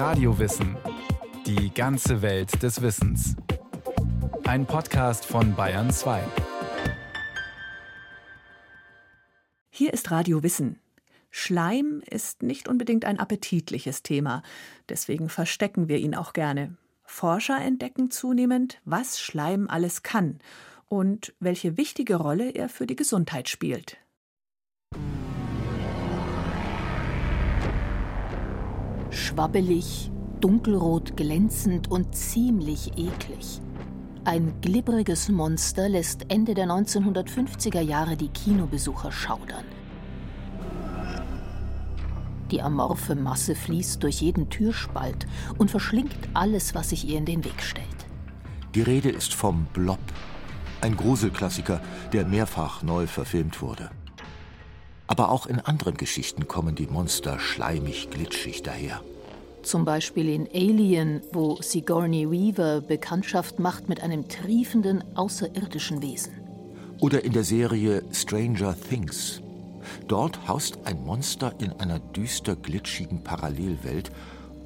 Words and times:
Radiowissen. 0.00 0.78
Die 1.44 1.74
ganze 1.74 2.22
Welt 2.22 2.62
des 2.62 2.80
Wissens. 2.80 3.36
Ein 4.44 4.64
Podcast 4.64 5.26
von 5.26 5.54
Bayern 5.54 5.90
2. 5.90 6.22
Hier 9.68 9.92
ist 9.92 10.10
Radio 10.10 10.42
Wissen. 10.42 10.78
Schleim 11.30 12.02
ist 12.08 12.42
nicht 12.42 12.66
unbedingt 12.66 13.04
ein 13.04 13.18
appetitliches 13.18 14.02
Thema, 14.02 14.42
deswegen 14.88 15.28
verstecken 15.28 15.88
wir 15.88 15.98
ihn 15.98 16.14
auch 16.14 16.32
gerne. 16.32 16.78
Forscher 17.04 17.60
entdecken 17.60 18.10
zunehmend, 18.10 18.80
was 18.86 19.20
Schleim 19.20 19.68
alles 19.68 20.02
kann 20.02 20.38
und 20.88 21.34
welche 21.40 21.76
wichtige 21.76 22.16
Rolle 22.16 22.52
er 22.52 22.70
für 22.70 22.86
die 22.86 22.96
Gesundheit 22.96 23.50
spielt. 23.50 23.98
Schwabbelig, 29.30 30.10
dunkelrot 30.40 31.16
glänzend 31.16 31.88
und 31.88 32.16
ziemlich 32.16 32.98
eklig. 32.98 33.60
Ein 34.24 34.60
glibberiges 34.60 35.28
Monster 35.28 35.88
lässt 35.88 36.26
Ende 36.32 36.54
der 36.54 36.66
1950er 36.66 37.80
Jahre 37.80 38.16
die 38.16 38.26
Kinobesucher 38.26 39.12
schaudern. 39.12 39.64
Die 42.50 42.60
amorphe 42.60 43.14
Masse 43.14 43.54
fließt 43.54 44.02
durch 44.02 44.20
jeden 44.20 44.50
Türspalt 44.50 45.28
und 45.58 45.70
verschlingt 45.70 46.18
alles, 46.34 46.74
was 46.74 46.90
sich 46.90 47.06
ihr 47.06 47.16
in 47.16 47.24
den 47.24 47.44
Weg 47.44 47.62
stellt. 47.62 47.86
Die 48.74 48.82
Rede 48.82 49.10
ist 49.10 49.32
vom 49.32 49.66
Blob, 49.72 50.00
ein 50.80 50.96
Gruselklassiker, 50.96 51.80
der 52.12 52.26
mehrfach 52.26 52.82
neu 52.82 53.06
verfilmt 53.06 53.62
wurde. 53.62 53.92
Aber 55.06 55.30
auch 55.30 55.46
in 55.46 55.60
anderen 55.60 55.96
Geschichten 55.96 56.48
kommen 56.48 56.74
die 56.74 56.88
Monster 56.88 57.38
schleimig 57.38 58.10
glitschig 58.10 58.64
daher. 58.64 59.00
Zum 59.62 59.84
Beispiel 59.84 60.28
in 60.28 60.48
Alien, 60.54 61.20
wo 61.32 61.58
Sigourney 61.60 62.30
Weaver 62.30 62.80
Bekanntschaft 62.80 63.58
macht 63.58 63.88
mit 63.88 64.02
einem 64.02 64.28
triefenden 64.28 65.04
außerirdischen 65.16 66.02
Wesen. 66.02 66.32
Oder 67.00 67.24
in 67.24 67.32
der 67.32 67.44
Serie 67.44 68.02
Stranger 68.12 68.74
Things. 68.88 69.42
Dort 70.08 70.48
haust 70.48 70.78
ein 70.84 71.04
Monster 71.04 71.54
in 71.58 71.72
einer 71.72 71.98
düster 71.98 72.56
glitschigen 72.56 73.22
Parallelwelt 73.22 74.10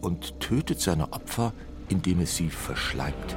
und 0.01 0.39
tötet 0.41 0.81
seine 0.81 1.13
Opfer, 1.13 1.53
indem 1.89 2.21
es 2.21 2.37
sie 2.37 2.51
verschleimt. 2.51 3.37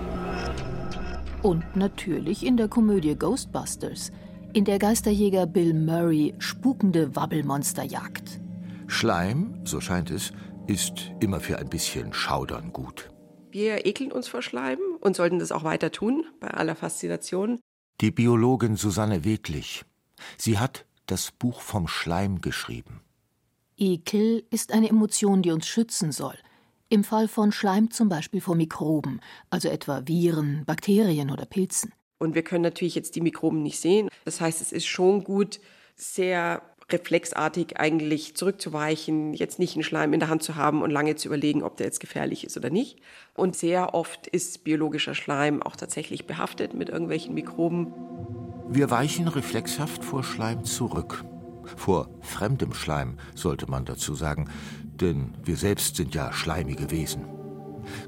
Und 1.44 1.64
natürlich 1.76 2.46
in 2.46 2.58
der 2.58 2.68
Komödie 2.68 3.16
Ghostbusters– 3.16 4.12
in 4.53 4.66
der 4.66 4.80
Geisterjäger 4.80 5.46
Bill 5.46 5.74
Murray 5.74 6.34
spukende 6.40 7.16
Wabbelmonster 7.16 7.84
jagt. 7.84 8.40
Schleim, 8.88 9.53
so 9.66 9.81
scheint 9.81 10.09
es, 10.09 10.31
ist 10.68 11.12
immer 11.22 11.40
für 11.40 11.58
ein 11.58 11.70
bisschen 11.70 12.14
Schaudern 12.14 12.73
gut. 12.73 13.10
Wir 13.52 13.86
ekeln 13.86 14.12
uns 14.12 14.28
vor 14.28 14.42
Schleim 14.42 14.80
und 15.00 15.16
sollten 15.16 15.40
das 15.40 15.52
auch 15.52 15.64
weiter 15.64 15.92
tun, 15.92 16.26
bei 16.40 16.50
aller 16.50 16.76
Faszination. 16.76 17.59
Die 18.02 18.12
Biologin 18.12 18.76
Susanne 18.76 19.24
Weglich. 19.24 19.86
Sie 20.38 20.59
hat 20.59 20.86
das 21.06 21.32
Buch 21.32 21.62
vom 21.62 21.88
Schleim 21.88 22.42
geschrieben. 22.42 23.02
Ekel 23.78 24.44
ist 24.50 24.74
eine 24.74 24.90
Emotion, 24.90 25.42
die 25.42 25.52
uns 25.52 25.68
schützen 25.68 26.12
soll. 26.12 26.36
Im 26.90 27.04
Fall 27.04 27.28
von 27.28 27.52
Schleim 27.52 27.92
zum 27.92 28.09
Beispiel 28.09 28.42
vor 28.42 28.56
Mikroben, 28.56 29.22
also 29.50 29.70
etwa 29.70 30.02
Viren, 30.06 30.64
Bakterien 30.66 31.31
oder 31.31 31.46
Pilzen. 31.46 31.94
Und 32.18 32.36
wir 32.36 32.44
können 32.44 32.64
natürlich 32.64 32.96
jetzt 32.96 33.16
die 33.16 33.22
Mikroben 33.22 33.64
nicht 33.64 33.80
sehen. 33.80 34.09
Das 34.26 34.42
heißt, 34.42 34.62
es 34.62 34.72
ist 34.72 34.86
schon 34.86 35.24
gut, 35.24 35.59
sehr 35.96 36.62
reflexartig 36.90 37.78
eigentlich 37.78 38.36
zurückzuweichen, 38.36 39.34
jetzt 39.34 39.60
nicht 39.60 39.76
einen 39.76 39.84
Schleim 39.84 40.14
in 40.14 40.20
der 40.20 40.30
Hand 40.30 40.42
zu 40.42 40.56
haben 40.56 40.82
und 40.82 40.92
lange 40.92 41.16
zu 41.16 41.28
überlegen, 41.28 41.64
ob 41.64 41.76
der 41.76 41.88
jetzt 41.88 42.00
gefährlich 42.00 42.46
ist 42.46 42.56
oder 42.56 42.70
nicht. 42.70 43.00
Und 43.34 43.56
sehr 43.56 43.94
oft 43.94 44.28
ist 44.28 44.64
biologischer 44.64 45.14
Schleim 45.14 45.62
auch 45.62 45.76
tatsächlich 45.76 46.26
behaftet 46.28 46.74
mit 46.74 46.90
irgendwelchen 46.90 47.34
Mikroben. 47.34 47.94
Wir 48.70 48.90
weichen 48.90 49.28
reflexhaft 49.28 50.03
vor 50.03 50.24
Schleim 50.24 50.64
zurück. 50.64 51.26
Vor 51.76 52.09
fremdem 52.22 52.74
Schleim 52.74 53.18
sollte 53.36 53.70
man 53.70 53.84
dazu 53.84 54.16
sagen, 54.16 54.50
denn 54.84 55.34
wir 55.44 55.58
selbst 55.58 55.97
sind 55.97 56.16
ja 56.16 56.31
schleimige 56.31 56.90
Wesen. 56.90 57.26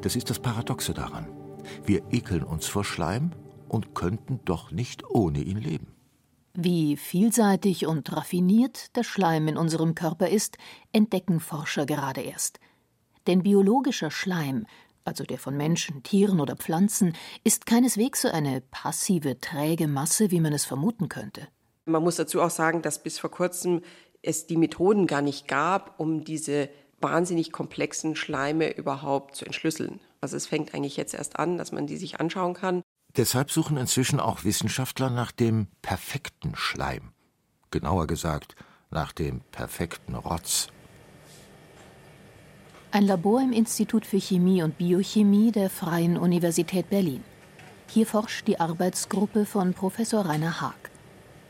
Das 0.01 0.15
ist 0.15 0.29
das 0.29 0.39
Paradoxe 0.39 0.93
daran. 0.93 1.27
Wir 1.85 2.01
ekeln 2.11 2.43
uns 2.43 2.67
vor 2.67 2.85
Schleim 2.85 3.31
und 3.67 3.93
könnten 3.93 4.39
doch 4.45 4.71
nicht 4.71 5.03
ohne 5.09 5.39
ihn 5.41 5.57
leben. 5.57 5.87
Wie 6.53 6.97
vielseitig 6.97 7.85
und 7.85 8.11
raffiniert 8.11 8.95
der 8.95 9.03
Schleim 9.03 9.47
in 9.47 9.57
unserem 9.57 9.95
Körper 9.95 10.29
ist, 10.29 10.57
entdecken 10.91 11.39
Forscher 11.39 11.85
gerade 11.85 12.21
erst. 12.21 12.59
Denn 13.27 13.43
biologischer 13.43 14.09
Schleim, 14.09 14.65
also 15.05 15.23
der 15.23 15.37
von 15.37 15.55
Menschen, 15.55 16.03
Tieren 16.03 16.39
oder 16.39 16.55
Pflanzen, 16.55 17.13
ist 17.43 17.65
keineswegs 17.65 18.21
so 18.21 18.29
eine 18.29 18.61
passive, 18.61 19.39
träge 19.39 19.87
Masse, 19.87 20.31
wie 20.31 20.39
man 20.39 20.53
es 20.53 20.65
vermuten 20.65 21.09
könnte. 21.09 21.47
Man 21.85 22.03
muss 22.03 22.15
dazu 22.15 22.41
auch 22.41 22.49
sagen, 22.49 22.81
dass 22.81 23.01
bis 23.01 23.19
vor 23.19 23.31
kurzem 23.31 23.81
es 24.21 24.47
die 24.47 24.57
Methoden 24.57 25.07
gar 25.07 25.21
nicht 25.21 25.47
gab, 25.47 25.99
um 25.99 26.23
diese 26.23 26.69
wahnsinnig 27.01 27.51
komplexen 27.51 28.15
Schleime 28.15 28.75
überhaupt 28.75 29.35
zu 29.35 29.45
entschlüsseln. 29.45 29.99
Also 30.21 30.35
es 30.35 30.47
fängt 30.47 30.73
eigentlich 30.73 30.97
jetzt 30.97 31.13
erst 31.13 31.39
an, 31.39 31.57
dass 31.57 31.71
man 31.71 31.87
die 31.87 31.97
sich 31.97 32.19
anschauen 32.19 32.53
kann. 32.53 32.83
Deshalb 33.19 33.51
suchen 33.51 33.75
inzwischen 33.75 34.21
auch 34.21 34.45
Wissenschaftler 34.45 35.09
nach 35.09 35.33
dem 35.33 35.67
perfekten 35.81 36.55
Schleim. 36.55 37.11
Genauer 37.69 38.07
gesagt, 38.07 38.55
nach 38.91 39.11
dem 39.11 39.41
perfekten 39.51 40.15
Rotz. 40.15 40.69
Ein 42.91 43.03
Labor 43.03 43.41
im 43.41 43.51
Institut 43.51 44.05
für 44.05 44.21
Chemie 44.21 44.63
und 44.63 44.77
Biochemie 44.77 45.51
der 45.51 45.69
Freien 45.69 46.17
Universität 46.17 46.89
Berlin. 46.89 47.21
Hier 47.89 48.07
forscht 48.07 48.47
die 48.47 48.57
Arbeitsgruppe 48.57 49.45
von 49.45 49.73
Professor 49.73 50.25
Rainer 50.25 50.61
Haag. 50.61 50.89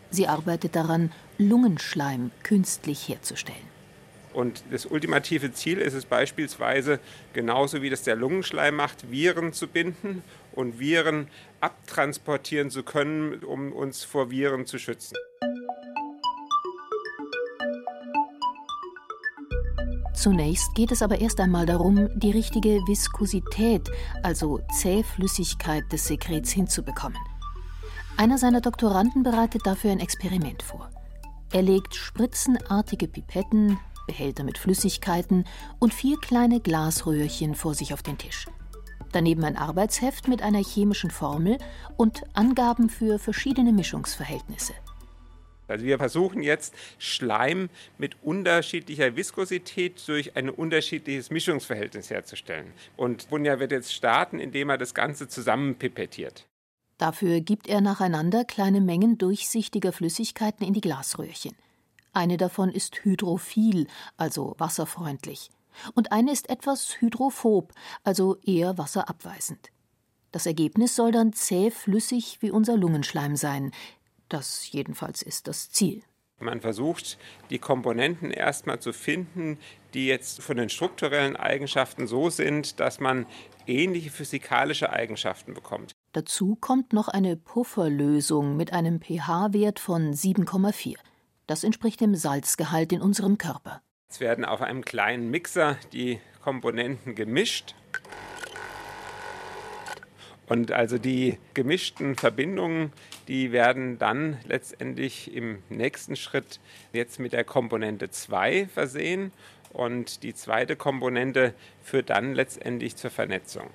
Sie 0.10 0.28
arbeitet 0.28 0.76
daran, 0.76 1.12
Lungenschleim 1.38 2.32
künstlich 2.42 3.08
herzustellen. 3.08 3.70
Und 4.34 4.64
das 4.72 4.86
ultimative 4.86 5.54
Ziel 5.54 5.80
ist 5.80 5.94
es 5.94 6.06
beispielsweise, 6.06 7.00
genauso 7.34 7.82
wie 7.82 7.90
das 7.90 8.04
der 8.04 8.16
Lungenschleim 8.16 8.76
macht, 8.76 9.12
Viren 9.12 9.54
zu 9.54 9.68
binden 9.68 10.24
und 10.60 10.78
Viren 10.78 11.30
abtransportieren 11.62 12.70
zu 12.70 12.84
können, 12.84 13.44
um 13.46 13.72
uns 13.72 14.04
vor 14.04 14.30
Viren 14.30 14.66
zu 14.66 14.78
schützen. 14.78 15.16
Zunächst 20.14 20.76
geht 20.76 20.92
es 20.92 21.02
aber 21.02 21.22
erst 21.22 21.40
einmal 21.40 21.66
darum, 21.66 22.10
die 22.20 22.32
richtige 22.32 22.82
Viskosität, 22.88 23.90
also 24.22 24.60
Zähflüssigkeit 24.78 25.90
des 25.94 26.08
Sekrets 26.08 26.52
hinzubekommen. 26.52 27.20
Einer 28.18 28.38
seiner 28.38 28.60
Doktoranden 28.60 29.24
bereitet 29.24 29.62
dafür 29.66 29.92
ein 29.92 30.02
Experiment 30.02 30.62
vor. 30.62 30.90
Er 31.54 31.62
legt 31.62 31.96
spritzenartige 31.96 33.08
Pipetten, 33.08 33.80
Behälter 34.08 34.44
mit 34.44 34.58
Flüssigkeiten 34.58 35.46
und 35.80 35.94
vier 35.94 36.18
kleine 36.18 36.60
Glasröhrchen 36.60 37.56
vor 37.56 37.76
sich 37.76 37.94
auf 37.94 38.04
den 38.04 38.18
Tisch. 38.18 38.46
Daneben 39.12 39.44
ein 39.44 39.58
Arbeitsheft 39.58 40.28
mit 40.28 40.42
einer 40.42 40.64
chemischen 40.64 41.10
Formel 41.10 41.58
und 41.98 42.24
Angaben 42.34 42.90
für 42.90 43.18
verschiedene 43.18 43.74
Mischungsverhältnisse. 43.74 44.74
Also 45.68 45.86
wir 45.86 45.98
versuchen 45.98 46.42
jetzt 46.42 46.74
Schleim 46.98 47.70
mit 47.98 48.24
unterschiedlicher 48.24 49.16
Viskosität 49.16 50.02
durch 50.08 50.36
ein 50.36 50.50
unterschiedliches 50.50 51.30
Mischungsverhältnis 51.30 52.10
herzustellen. 52.10 52.74
Und 52.98 53.30
Bunja 53.30 53.60
wird 53.60 53.72
jetzt 53.72 53.94
starten, 53.94 54.40
indem 54.40 54.70
er 54.70 54.78
das 54.78 54.94
Ganze 54.94 55.28
zusammenpipettiert. 55.28 56.48
Dafür 56.98 57.40
gibt 57.40 57.68
er 57.68 57.82
nacheinander 57.82 58.44
kleine 58.46 58.82
Mengen 58.82 59.18
durchsichtiger 59.18 59.94
Flüssigkeiten 59.94 60.66
in 60.66 60.74
die 60.74 60.82
Glasröhrchen. 60.82 61.56
Eine 62.14 62.38
davon 62.38 62.72
ist 62.72 63.06
hydrophil, 63.06 63.88
also 64.18 64.56
wasserfreundlich 64.58 65.52
und 65.96 66.12
eine 66.12 66.32
ist 66.32 66.50
etwas 66.50 67.00
hydrophob, 67.00 67.74
also 68.04 68.38
eher 68.44 68.78
wasserabweisend. 68.78 69.72
Das 70.32 70.46
Ergebnis 70.46 70.96
soll 70.96 71.12
dann 71.12 71.34
zäh 71.34 71.72
flüssig 71.72 72.38
wie 72.42 72.52
unser 72.52 72.78
Lungenschleim 72.78 73.36
sein. 73.36 73.72
Das 74.28 74.72
jedenfalls 74.72 75.22
ist 75.22 75.48
das 75.48 75.72
Ziel. 75.72 76.04
Man 76.40 76.62
versucht, 76.62 77.18
die 77.50 77.60
Komponenten 77.60 78.32
erstmal 78.32 78.80
zu 78.80 78.94
finden, 78.94 79.58
die 79.94 80.08
jetzt 80.08 80.42
von 80.42 80.56
den 80.56 80.70
strukturellen 80.70 81.36
Eigenschaften 81.36 82.08
so 82.08 82.30
sind, 82.30 82.80
dass 82.80 83.00
man 83.00 83.26
ähnliche 83.68 84.10
physikalische 84.10 84.92
Eigenschaften 84.92 85.54
bekommt. 85.54 85.92
Dazu 86.14 86.56
kommt 86.56 86.94
noch 86.94 87.08
eine 87.08 87.36
Pufferlösung 87.36 88.56
mit 88.56 88.72
einem 88.72 89.02
pH-Wert 89.02 89.80
von 89.80 90.14
7,4. 90.14 90.96
Das 91.46 91.64
entspricht 91.64 92.00
dem 92.00 92.16
Salzgehalt 92.16 92.94
in 92.94 93.02
unserem 93.02 93.38
Körper. 93.38 93.82
Es 94.12 94.20
werden 94.20 94.44
auf 94.44 94.62
einem 94.62 94.84
kleinen 94.84 95.30
Mixer 95.30 95.78
die 95.94 96.20
Komponenten 96.42 97.14
gemischt. 97.14 97.76
Und 100.48 100.72
also 100.72 100.98
die 100.98 101.38
gemischten 101.54 102.16
Verbindungen, 102.16 102.92
die 103.28 103.52
werden 103.52 104.00
dann 104.00 104.40
letztendlich 104.48 105.32
im 105.36 105.62
nächsten 105.70 106.16
Schritt 106.16 106.60
jetzt 106.92 107.20
mit 107.20 107.34
der 107.34 107.44
Komponente 107.44 108.10
2 108.10 108.68
versehen. 108.74 109.32
Und 109.74 110.24
die 110.24 110.34
zweite 110.34 110.76
Komponente 110.76 111.54
führt 111.84 112.10
dann 112.10 112.34
letztendlich 112.34 112.96
zur 112.96 113.12
Vernetzung. 113.12 113.68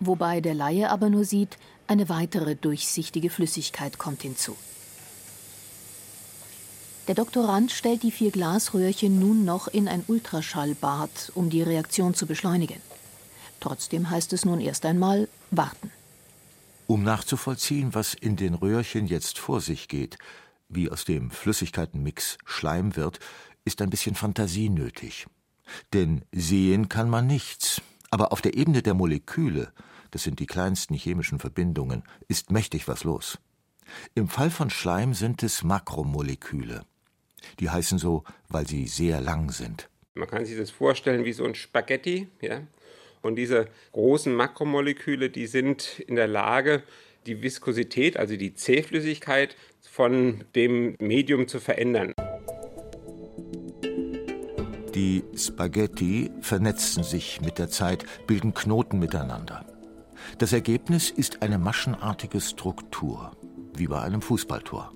Wobei 0.00 0.40
der 0.40 0.54
Laie 0.54 0.90
aber 0.90 1.10
nur 1.10 1.24
sieht, 1.24 1.58
eine 1.86 2.08
weitere 2.08 2.56
durchsichtige 2.56 3.30
Flüssigkeit 3.30 3.98
kommt 3.98 4.22
hinzu. 4.22 4.56
Der 7.08 7.14
Doktorand 7.14 7.72
stellt 7.72 8.02
die 8.02 8.10
vier 8.10 8.30
Glasröhrchen 8.30 9.18
nun 9.18 9.44
noch 9.44 9.68
in 9.68 9.88
ein 9.88 10.04
Ultraschallbad, 10.06 11.32
um 11.34 11.50
die 11.50 11.62
Reaktion 11.62 12.14
zu 12.14 12.26
beschleunigen. 12.26 12.80
Trotzdem 13.58 14.10
heißt 14.10 14.32
es 14.32 14.44
nun 14.44 14.60
erst 14.60 14.86
einmal 14.86 15.28
warten. 15.50 15.90
Um 16.86 17.02
nachzuvollziehen, 17.02 17.94
was 17.94 18.14
in 18.14 18.36
den 18.36 18.54
Röhrchen 18.54 19.06
jetzt 19.06 19.38
vor 19.38 19.60
sich 19.60 19.88
geht, 19.88 20.18
wie 20.68 20.90
aus 20.90 21.04
dem 21.04 21.30
Flüssigkeitenmix 21.30 22.38
Schleim 22.44 22.96
wird, 22.96 23.20
ist 23.64 23.82
ein 23.82 23.90
bisschen 23.90 24.14
Fantasie 24.14 24.70
nötig. 24.70 25.26
Denn 25.92 26.22
sehen 26.32 26.88
kann 26.88 27.10
man 27.10 27.26
nichts, 27.26 27.80
aber 28.10 28.32
auf 28.32 28.40
der 28.40 28.54
Ebene 28.54 28.82
der 28.82 28.94
Moleküle, 28.94 29.72
das 30.10 30.24
sind 30.24 30.40
die 30.40 30.46
kleinsten 30.46 30.94
chemischen 30.94 31.38
Verbindungen, 31.38 32.02
ist 32.28 32.50
mächtig 32.50 32.88
was 32.88 33.04
los. 33.04 33.38
Im 34.14 34.28
Fall 34.28 34.50
von 34.50 34.70
Schleim 34.70 35.14
sind 35.14 35.42
es 35.42 35.62
Makromoleküle. 35.62 36.82
Die 37.58 37.70
heißen 37.70 37.98
so, 37.98 38.24
weil 38.48 38.66
sie 38.66 38.86
sehr 38.86 39.20
lang 39.20 39.50
sind. 39.50 39.88
Man 40.14 40.28
kann 40.28 40.44
sich 40.44 40.56
das 40.56 40.70
vorstellen 40.70 41.24
wie 41.24 41.32
so 41.32 41.44
ein 41.44 41.54
Spaghetti, 41.54 42.28
ja. 42.40 42.62
Und 43.22 43.36
diese 43.36 43.68
großen 43.92 44.34
Makromoleküle, 44.34 45.30
die 45.30 45.46
sind 45.46 46.00
in 46.00 46.16
der 46.16 46.26
Lage, 46.26 46.82
die 47.26 47.42
Viskosität, 47.42 48.16
also 48.16 48.36
die 48.36 48.54
Zähflüssigkeit 48.54 49.56
von 49.82 50.44
dem 50.54 50.96
Medium 50.98 51.46
zu 51.46 51.60
verändern. 51.60 52.14
Die 54.94 55.22
Spaghetti 55.36 56.30
vernetzen 56.40 57.04
sich 57.04 57.40
mit 57.40 57.58
der 57.58 57.68
Zeit, 57.68 58.04
bilden 58.26 58.54
Knoten 58.54 58.98
miteinander. 58.98 59.64
Das 60.38 60.52
Ergebnis 60.52 61.10
ist 61.10 61.42
eine 61.42 61.58
maschenartige 61.58 62.40
Struktur, 62.40 63.32
wie 63.80 63.88
bei 63.88 64.00
einem 64.00 64.22
Fußballtor. 64.22 64.92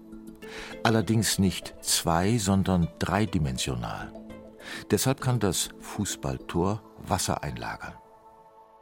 Allerdings 0.84 1.38
nicht 1.40 1.74
zwei, 1.80 2.38
sondern 2.38 2.88
dreidimensional. 3.00 4.12
Deshalb 4.90 5.20
kann 5.20 5.40
das 5.40 5.70
Fußballtor 5.80 6.82
Wasser 7.06 7.42
einlagern. 7.42 7.94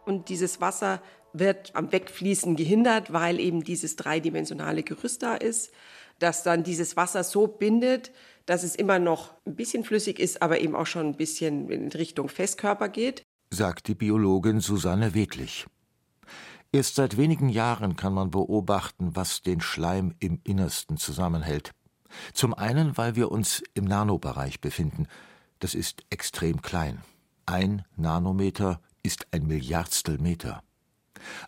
Und 0.05 0.29
dieses 0.29 0.61
Wasser 0.61 1.01
wird 1.33 1.75
am 1.75 1.93
Wegfließen 1.93 2.57
gehindert, 2.57 3.13
weil 3.13 3.41
eben 3.41 3.65
dieses 3.65 3.97
dreidimensionale 3.97 4.83
Gerüst 4.83 5.23
da 5.23 5.35
ist, 5.35 5.73
das 6.19 6.43
dann 6.43 6.63
dieses 6.63 6.97
Wasser 6.97 7.25
so 7.25 7.47
bindet, 7.47 8.13
dass 8.47 8.65
es 8.65 8.75
immer 8.75 8.99
noch 8.99 9.35
ein 9.47 9.57
bisschen 9.57 9.85
flüssig 9.85 10.19
ist, 10.19 10.43
aber 10.43 10.61
eben 10.61 10.75
auch 10.75 10.87
schon 10.87 11.07
ein 11.07 11.17
bisschen 11.17 11.69
in 11.71 11.89
Richtung 11.89 12.29
Festkörper 12.29 12.89
geht. 12.89 13.23
Sagt 13.51 13.89
die 13.89 13.95
Biologin 13.95 14.61
Susanne 14.61 15.15
Wedlich. 15.15 15.67
Erst 16.75 16.95
seit 16.95 17.19
wenigen 17.19 17.51
Jahren 17.51 17.97
kann 17.97 18.15
man 18.15 18.31
beobachten, 18.31 19.15
was 19.15 19.43
den 19.43 19.61
Schleim 19.61 20.15
im 20.21 20.41
Innersten 20.43 20.97
zusammenhält. 20.97 21.73
Zum 22.33 22.55
einen, 22.55 22.97
weil 22.97 23.15
wir 23.15 23.31
uns 23.31 23.63
im 23.75 23.85
Nanobereich 23.85 24.59
befinden. 24.63 25.07
Das 25.59 25.75
ist 25.75 26.03
extrem 26.09 26.63
klein. 26.63 27.03
Ein 27.45 27.85
Nanometer 27.97 28.81
ist 29.03 29.27
ein 29.33 29.47
Milliardstel 29.47 30.17
Meter. 30.17 30.63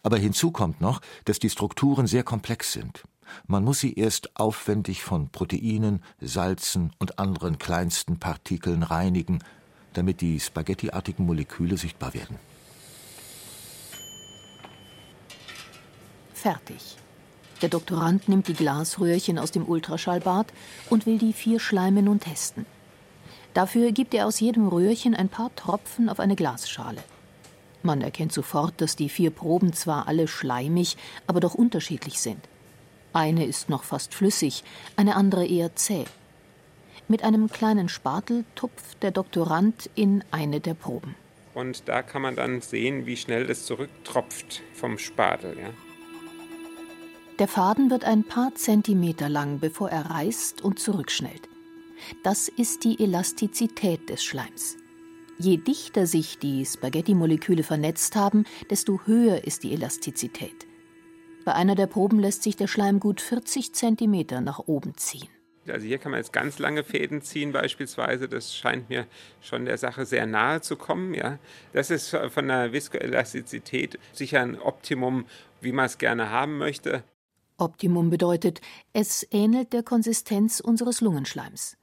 Aber 0.03 0.19
hinzu 0.19 0.50
kommt 0.50 0.82
noch, 0.82 1.00
dass 1.25 1.38
die 1.38 1.50
Strukturen 1.50 2.06
sehr 2.06 2.23
komplex 2.23 2.73
sind. 2.73 3.05
Man 3.47 3.65
muss 3.65 3.81
sie 3.81 3.94
erst 3.94 4.37
aufwendig 4.37 5.03
von 5.03 5.31
Proteinen, 5.31 6.03
Salzen 6.21 6.93
und 6.99 7.19
anderen 7.19 7.56
kleinsten 7.59 8.19
Partikeln 8.19 8.82
reinigen, 8.82 9.43
damit 9.94 10.21
die 10.21 10.38
spaghettiartigen 10.38 11.25
Moleküle 11.25 11.79
sichtbar 11.79 12.12
werden. 12.12 12.38
Fertig. 16.44 16.99
Der 17.62 17.70
Doktorand 17.70 18.29
nimmt 18.29 18.49
die 18.49 18.52
Glasröhrchen 18.52 19.38
aus 19.38 19.50
dem 19.50 19.67
Ultraschallbad 19.67 20.52
und 20.91 21.06
will 21.06 21.17
die 21.17 21.32
vier 21.32 21.58
Schleime 21.58 22.02
nun 22.02 22.20
testen. 22.20 22.67
Dafür 23.55 23.93
gibt 23.93 24.12
er 24.12 24.26
aus 24.26 24.41
jedem 24.41 24.69
Röhrchen 24.69 25.14
ein 25.14 25.31
paar 25.31 25.56
Tropfen 25.56 26.11
auf 26.11 26.20
eine 26.20 26.37
Glasschale. 26.37 27.02
Man 27.82 28.02
erkennt 28.02 28.35
sofort, 28.35 28.79
dass 28.82 28.94
die 28.94 29.08
vier 29.08 29.31
Proben 29.31 29.73
zwar 29.73 30.06
alle 30.06 30.29
schleimig, 30.29 30.99
aber 31.26 31.41
doch 31.41 31.55
unterschiedlich 31.55 32.20
sind. 32.20 32.47
Eine 33.14 33.47
ist 33.47 33.70
noch 33.70 33.85
fast 33.85 34.12
flüssig, 34.12 34.64
eine 34.97 35.17
andere 35.17 35.47
eher 35.47 35.75
zäh. 35.76 36.05
Mit 37.08 37.25
einem 37.25 37.49
kleinen 37.49 37.88
Spatel 37.88 38.44
tupft 38.55 39.02
der 39.02 39.12
Doktorand 39.12 39.88
in 39.94 40.23
eine 40.31 40.61
der 40.61 40.75
Proben. 40.75 41.14
Und 41.55 41.88
da 41.88 42.02
kann 42.02 42.20
man 42.20 42.37
dann 42.37 42.61
sehen, 42.61 43.06
wie 43.06 43.17
schnell 43.17 43.47
das 43.47 43.64
zurücktropft 43.64 44.61
vom 44.75 44.99
Spatel. 44.99 45.56
Ja? 45.58 45.70
Der 47.41 47.49
Faden 47.49 47.91
wird 47.91 48.05
ein 48.05 48.23
paar 48.23 48.55
Zentimeter 48.55 49.29
lang, 49.29 49.59
bevor 49.59 49.91
er 49.91 50.09
reißt 50.09 50.63
und 50.63 50.79
zurückschnellt. 50.79 51.49
Das 52.23 52.47
ist 52.49 52.85
die 52.85 53.03
Elastizität 53.03 54.09
des 54.09 54.23
Schleims. 54.23 54.77
Je 55.37 55.57
dichter 55.57 56.07
sich 56.07 56.39
die 56.39 56.65
Spaghetti-Moleküle 56.65 57.65
vernetzt 57.65 58.15
haben, 58.15 58.45
desto 58.71 59.01
höher 59.07 59.43
ist 59.43 59.65
die 59.65 59.73
Elastizität. 59.73 60.67
Bei 61.45 61.55
einer 61.55 61.75
der 61.75 61.89
Proben 61.89 62.21
lässt 62.21 62.45
sich 62.45 62.55
der 62.55 62.69
Schleim 62.69 63.01
gut 63.01 63.21
40 63.21 63.75
Zentimeter 63.75 64.41
nach 64.41 64.61
oben 64.61 64.97
ziehen. 64.97 65.29
Also 65.67 65.87
hier 65.87 65.99
kann 65.99 66.13
man 66.13 66.21
jetzt 66.21 66.33
ganz 66.33 66.61
lange 66.61 66.85
Fäden 66.85 67.21
ziehen 67.21 67.51
beispielsweise. 67.51 68.29
Das 68.29 68.55
scheint 68.55 68.91
mir 68.91 69.07
schon 69.41 69.65
der 69.65 69.79
Sache 69.79 70.07
sehr 70.07 70.27
nahe 70.27 70.61
zu 70.61 70.77
kommen. 70.77 71.15
Ja. 71.15 71.41
Das 71.73 71.91
ist 71.91 72.17
von 72.29 72.47
der 72.47 72.73
Viskoelastizität 72.73 73.99
sicher 74.13 74.41
ein 74.41 74.61
Optimum, 74.61 75.25
wie 75.61 75.73
man 75.73 75.87
es 75.87 75.99
gerne 75.99 76.31
haben 76.31 76.59
möchte. 76.59 77.03
Optimum 77.56 78.11
bedeutet, 78.11 78.61
es 78.93 79.27
ähnelt 79.31 79.73
der 79.73 79.83
Konsistenz 79.83 80.61
unseres 80.61 81.01
Lungenschleims. 81.01 81.77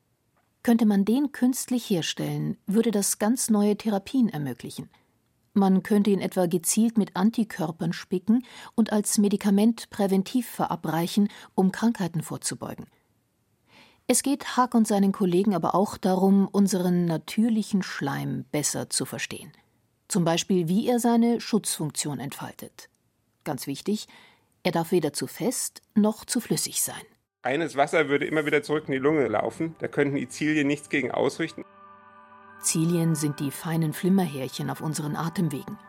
Könnte 0.64 0.86
man 0.86 1.06
den 1.06 1.32
künstlich 1.32 1.90
herstellen, 1.90 2.58
würde 2.68 2.92
das 2.92 3.20
ganz 3.20 3.50
neue 3.50 3.78
Therapien 3.78 4.30
ermöglichen. 4.30 4.90
Man 5.54 5.84
könnte 5.84 6.12
ihn 6.12 6.22
etwa 6.22 6.46
gezielt 6.46 6.98
mit 6.98 7.16
Antikörpern 7.16 7.94
spicken 7.94 8.46
und 8.76 8.94
als 8.94 9.18
Medikament 9.18 9.90
präventiv 9.90 10.48
verabreichen, 10.48 11.30
um 11.56 11.72
Krankheiten 11.72 12.22
vorzubeugen. 12.22 12.86
Es 14.08 14.24
geht 14.24 14.58
Haag 14.58 14.76
und 14.76 14.88
seinen 14.88 15.12
Kollegen 15.12 15.56
aber 15.56 15.74
auch 15.74 15.98
darum, 15.98 16.48
unseren 16.48 17.06
natürlichen 17.06 17.82
Schleim 17.82 18.46
besser 18.52 18.90
zu 18.90 19.06
verstehen. 19.06 19.52
Zum 20.08 20.26
Beispiel, 20.26 20.68
wie 20.68 20.88
er 20.88 21.00
seine 21.00 21.40
Schutzfunktion 21.40 22.20
entfaltet. 22.20 22.90
Ganz 23.44 23.68
wichtig, 23.68 24.08
er 24.64 24.72
darf 24.72 24.92
weder 24.92 25.14
zu 25.14 25.28
fest 25.28 25.82
noch 25.96 26.26
zu 26.26 26.40
flüssig 26.40 26.82
sein. 26.82 27.02
Reines 27.44 27.76
Wasser 27.76 28.08
würde 28.08 28.26
immer 28.26 28.46
wieder 28.46 28.62
zurück 28.62 28.84
in 28.88 28.94
die 28.94 29.00
Lunge 29.00 29.28
laufen. 29.28 29.76
Da 29.80 29.88
könnten 29.88 30.16
die 30.16 30.30
Zilien 30.30 30.68
nichts 30.68 30.90
gegen 30.90 31.12
ausrichten. 31.12 31.66
Zilien 32.62 33.16
sind 33.16 33.40
die 33.40 33.50
feinen 33.50 33.94
Flimmerhärchen 33.94 34.70
auf 34.70 34.82
unseren 34.82 35.16
Atemwegen. 35.16 35.80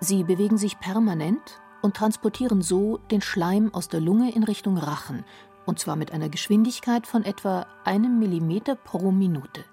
Sie 0.00 0.24
bewegen 0.24 0.58
sich 0.58 0.78
permanent 0.78 1.60
und 1.80 1.96
transportieren 1.96 2.60
so 2.60 2.98
den 3.10 3.22
Schleim 3.22 3.72
aus 3.72 3.88
der 3.88 4.00
Lunge 4.00 4.34
in 4.34 4.42
Richtung 4.42 4.76
Rachen, 4.76 5.24
und 5.64 5.78
zwar 5.78 5.96
mit 5.96 6.12
einer 6.12 6.28
Geschwindigkeit 6.28 7.06
von 7.06 7.24
etwa 7.24 7.66
einem 7.84 8.18
Millimeter 8.18 8.74
pro 8.74 9.10
Minute. 9.10 9.64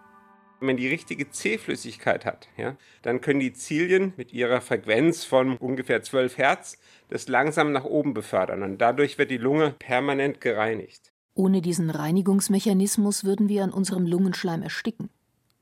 Wenn 0.60 0.68
man 0.68 0.78
die 0.78 0.88
richtige 0.88 1.30
Zähflüssigkeit 1.30 2.26
hat, 2.26 2.48
ja, 2.58 2.76
dann 3.04 3.22
können 3.22 3.40
die 3.40 3.54
Zilien 3.54 4.14
mit 4.18 4.34
ihrer 4.34 4.62
Frequenz 4.62 5.24
von 5.24 5.58
ungefähr 5.58 6.02
12 6.02 6.38
Hertz 6.38 6.78
das 7.10 7.28
langsam 7.28 7.72
nach 7.72 7.86
oben 7.86 8.14
befördern 8.14 8.64
und 8.64 8.80
dadurch 8.80 9.18
wird 9.18 9.32
die 9.32 9.38
Lunge 9.38 9.76
permanent 9.80 10.42
gereinigt. 10.42 11.12
Ohne 11.36 11.62
diesen 11.62 11.90
Reinigungsmechanismus 11.90 13.24
würden 13.24 13.48
wir 13.48 13.64
an 13.64 13.72
unserem 13.72 14.08
Lungenschleim 14.08 14.64
ersticken 14.64 15.10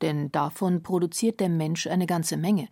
denn 0.02 0.32
davon 0.32 0.84
produziert 0.84 1.40
der 1.40 1.50
Mensch 1.50 1.88
eine 1.88 2.06
ganze 2.06 2.38
Menge. 2.38 2.68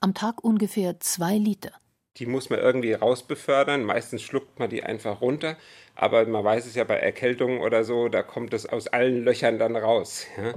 Am 0.00 0.14
Tag 0.14 0.42
ungefähr 0.42 0.98
zwei 1.00 1.36
Liter. 1.36 1.72
Die 2.16 2.26
muss 2.26 2.50
man 2.50 2.58
irgendwie 2.58 2.92
rausbefördern. 2.92 3.84
Meistens 3.84 4.22
schluckt 4.22 4.58
man 4.58 4.68
die 4.68 4.82
einfach 4.82 5.20
runter. 5.20 5.56
Aber 5.94 6.26
man 6.26 6.44
weiß 6.44 6.66
es 6.66 6.74
ja 6.74 6.84
bei 6.84 6.96
Erkältungen 6.96 7.60
oder 7.60 7.84
so, 7.84 8.08
da 8.08 8.22
kommt 8.22 8.52
es 8.52 8.66
aus 8.66 8.86
allen 8.88 9.24
Löchern 9.24 9.58
dann 9.58 9.76
raus. 9.76 10.26
Ja? 10.36 10.54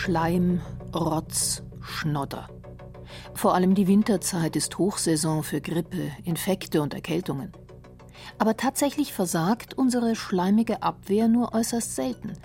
Schleim, 0.00 0.60
Rotz, 0.94 1.62
Schnodder. 1.80 2.48
Vor 3.34 3.54
allem 3.54 3.74
die 3.74 3.86
Winterzeit 3.86 4.56
ist 4.56 4.78
Hochsaison 4.78 5.42
für 5.42 5.60
Grippe, 5.60 6.10
Infekte 6.24 6.82
und 6.82 6.94
Erkältungen. 6.94 7.52
Aber 8.38 8.56
tatsächlich 8.56 9.12
versagt 9.12 9.74
unsere 9.74 10.14
schleimige 10.16 10.82
Abwehr 10.82 11.28
nur 11.28 11.54
äußerst 11.54 11.94
selten– 11.94 12.32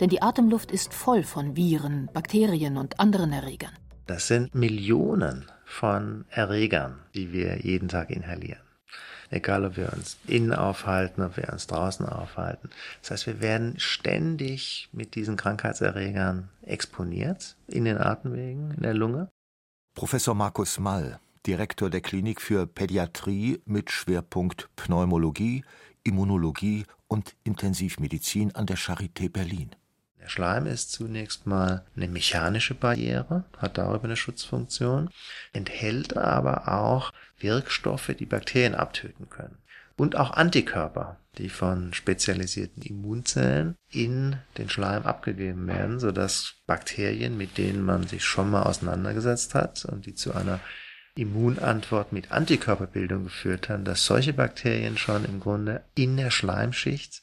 denn 0.00 0.08
die 0.08 0.22
Atemluft 0.22 0.70
ist 0.72 0.92
voll 0.92 1.22
von 1.22 1.56
Viren, 1.56 2.08
Bakterien 2.12 2.76
und 2.76 3.00
anderen 3.00 3.32
Erregern. 3.32 3.72
Das 4.06 4.26
sind 4.26 4.54
Millionen 4.54 5.46
von 5.64 6.24
Erregern, 6.30 6.98
die 7.14 7.32
wir 7.32 7.58
jeden 7.60 7.88
Tag 7.88 8.10
inhalieren. 8.10 8.60
Egal, 9.34 9.64
ob 9.64 9.76
wir 9.76 9.92
uns 9.92 10.16
innen 10.28 10.52
aufhalten, 10.52 11.20
ob 11.20 11.36
wir 11.36 11.52
uns 11.52 11.66
draußen 11.66 12.06
aufhalten. 12.06 12.70
Das 13.02 13.10
heißt, 13.10 13.26
wir 13.26 13.40
werden 13.40 13.74
ständig 13.80 14.88
mit 14.92 15.16
diesen 15.16 15.36
Krankheitserregern 15.36 16.50
exponiert 16.62 17.56
in 17.66 17.84
den 17.84 17.98
Atemwegen, 17.98 18.70
in 18.70 18.82
der 18.82 18.94
Lunge. 18.94 19.28
Professor 19.96 20.36
Markus 20.36 20.78
Mall, 20.78 21.18
Direktor 21.48 21.90
der 21.90 22.00
Klinik 22.00 22.40
für 22.40 22.68
Pädiatrie 22.68 23.60
mit 23.64 23.90
Schwerpunkt 23.90 24.68
Pneumologie, 24.76 25.64
Immunologie 26.04 26.84
und 27.08 27.34
Intensivmedizin 27.42 28.54
an 28.54 28.66
der 28.66 28.78
Charité 28.78 29.28
Berlin. 29.28 29.70
Der 30.24 30.30
Schleim 30.30 30.64
ist 30.64 30.90
zunächst 30.90 31.46
mal 31.46 31.84
eine 31.94 32.08
mechanische 32.08 32.74
Barriere, 32.74 33.44
hat 33.58 33.76
darüber 33.76 34.04
eine 34.04 34.16
Schutzfunktion, 34.16 35.10
enthält 35.52 36.16
aber 36.16 36.68
auch 36.68 37.12
Wirkstoffe, 37.38 38.10
die 38.18 38.24
Bakterien 38.24 38.74
abtöten 38.74 39.28
können. 39.28 39.58
Und 39.96 40.16
auch 40.16 40.30
Antikörper, 40.30 41.18
die 41.36 41.50
von 41.50 41.92
spezialisierten 41.92 42.82
Immunzellen 42.82 43.76
in 43.90 44.38
den 44.56 44.70
Schleim 44.70 45.04
abgegeben 45.04 45.66
werden, 45.66 46.00
sodass 46.00 46.54
Bakterien, 46.66 47.36
mit 47.36 47.58
denen 47.58 47.82
man 47.82 48.06
sich 48.06 48.24
schon 48.24 48.50
mal 48.50 48.62
auseinandergesetzt 48.62 49.54
hat 49.54 49.84
und 49.84 50.06
die 50.06 50.14
zu 50.14 50.32
einer 50.32 50.58
Immunantwort 51.16 52.12
mit 52.12 52.32
Antikörperbildung 52.32 53.24
geführt 53.24 53.68
haben, 53.68 53.84
dass 53.84 54.06
solche 54.06 54.32
Bakterien 54.32 54.96
schon 54.96 55.26
im 55.26 55.38
Grunde 55.38 55.84
in 55.94 56.16
der 56.16 56.30
Schleimschicht 56.30 57.20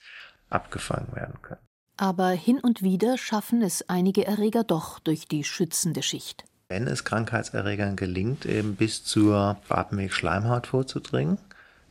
abgefangen 0.51 1.15
werden 1.15 1.41
können. 1.41 1.70
Aber 2.01 2.29
hin 2.29 2.57
und 2.59 2.81
wieder 2.81 3.15
schaffen 3.19 3.61
es 3.61 3.87
einige 3.87 4.25
Erreger 4.25 4.63
doch 4.63 4.97
durch 4.97 5.27
die 5.27 5.43
schützende 5.43 6.01
Schicht. 6.01 6.45
Wenn 6.67 6.87
es 6.87 7.03
Krankheitserregern 7.03 7.95
gelingt, 7.95 8.47
eben 8.47 8.75
bis 8.75 9.03
zur 9.03 9.57
Atemweg-Schleimhaut 9.69 10.65
vorzudringen, 10.65 11.37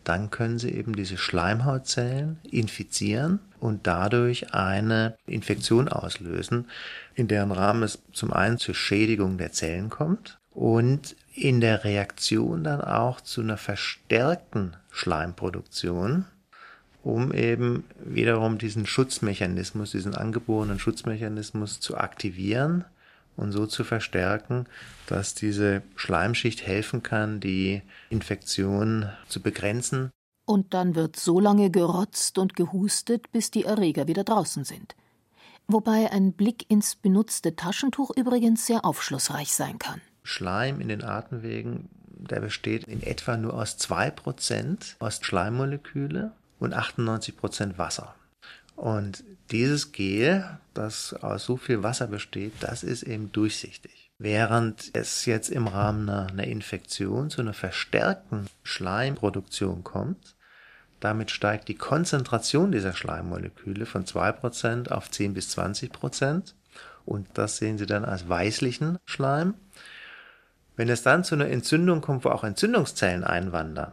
dann 0.03 0.31
können 0.31 0.59
sie 0.59 0.73
eben 0.73 0.97
diese 0.97 1.17
Schleimhautzellen 1.17 2.41
infizieren 2.43 3.39
und 3.61 3.87
dadurch 3.87 4.53
eine 4.53 5.17
Infektion 5.27 5.87
auslösen, 5.87 6.69
in 7.15 7.29
deren 7.29 7.53
Rahmen 7.53 7.85
es 7.85 8.01
zum 8.13 8.33
einen 8.33 8.59
zur 8.59 8.75
Schädigung 8.75 9.39
der 9.39 9.53
Zellen 9.53 9.91
kommt 9.91 10.41
und 10.51 11.15
in 11.37 11.61
der 11.61 11.85
Reaktion 11.85 12.65
dann 12.65 12.81
auch 12.81 13.21
zu 13.21 13.43
einer 13.43 13.59
verstärkten 13.59 14.75
Schleimproduktion, 14.91 16.25
um 17.03 17.33
eben 17.33 17.85
wiederum 18.05 18.59
diesen 18.59 18.87
Schutzmechanismus, 18.87 19.93
diesen 19.93 20.15
angeborenen 20.15 20.79
Schutzmechanismus 20.79 21.81
zu 21.81 21.97
aktivieren 21.97 22.85
und 23.37 23.53
so 23.53 23.67
zu 23.67 23.85
verstärken, 23.85 24.67
dass 25.07 25.35
diese 25.35 25.83
Schleimschicht 25.97 26.67
helfen 26.67 27.03
kann, 27.03 27.41
die 27.41 27.83
Infektion 28.11 29.09
zu 29.29 29.41
begrenzen. 29.41 30.11
Und 30.47 30.75
dann 30.75 30.95
wird 30.95 31.17
so 31.17 31.41
lange 31.41 31.71
gerotzt 31.71 32.39
und 32.39 32.55
gehustet, 32.55 33.31
bis 33.33 33.51
die 33.51 33.65
Erreger 33.65 34.09
wieder 34.09 34.25
draußen 34.25 34.65
sind. 34.65 34.95
Wobei 35.69 36.11
ein 36.11 36.33
Blick 36.33 36.69
ins 36.69 36.97
benutzte 36.97 37.55
Taschentuch 37.55 38.11
übrigens 38.17 38.67
sehr 38.67 38.85
aufschlussreich 38.85 39.53
sein 39.53 39.79
kann. 39.79 40.01
Schleim 40.25 40.81
in 40.81 40.89
den 40.89 41.05
Atemwegen, 41.05 41.89
der 42.09 42.41
besteht 42.41 42.85
in 42.85 43.03
etwa 43.03 43.37
nur 43.37 43.55
aus 43.55 43.79
2% 43.79 44.97
aus 44.99 45.21
Schleimmoleküle 45.23 46.33
und 46.61 46.75
98% 46.75 47.79
Wasser. 47.79 48.15
Und 48.77 49.25
dieses 49.51 49.93
Gel, 49.93 50.59
das 50.73 51.13
aus 51.15 51.45
so 51.45 51.57
viel 51.57 51.83
Wasser 51.83 52.07
besteht, 52.07 52.53
das 52.61 52.83
ist 52.83 53.03
eben 53.03 53.33
durchsichtig. 53.33 54.11
Während 54.19 54.91
es 54.95 55.25
jetzt 55.25 55.51
im 55.51 55.67
Rahmen 55.67 56.09
einer, 56.09 56.29
einer 56.29 56.45
Infektion 56.45 57.31
zu 57.31 57.41
einer 57.41 57.55
verstärkten 57.55 58.47
Schleimproduktion 58.63 59.83
kommt, 59.83 60.37
damit 61.01 61.31
steigt 61.31 61.69
die 61.69 61.75
Konzentration 61.75 62.73
dieser 62.73 62.93
Schleimmoleküle 62.93 63.87
von 63.87 64.05
2% 64.05 64.91
auf 64.91 65.11
10 65.11 65.33
bis 65.33 65.57
20%. 65.59 66.53
Und 67.07 67.27
das 67.35 67.57
sehen 67.57 67.79
Sie 67.79 67.87
dann 67.87 68.05
als 68.05 68.29
weißlichen 68.29 68.99
Schleim. 69.07 69.55
Wenn 70.77 70.91
es 70.91 71.03
dann 71.03 71.25
zu 71.25 71.35
einer 71.35 71.49
Entzündung 71.49 72.03
kommt, 72.03 72.25
wo 72.25 72.29
auch 72.29 72.45
Entzündungszellen 72.45 73.25
einwandern, 73.25 73.93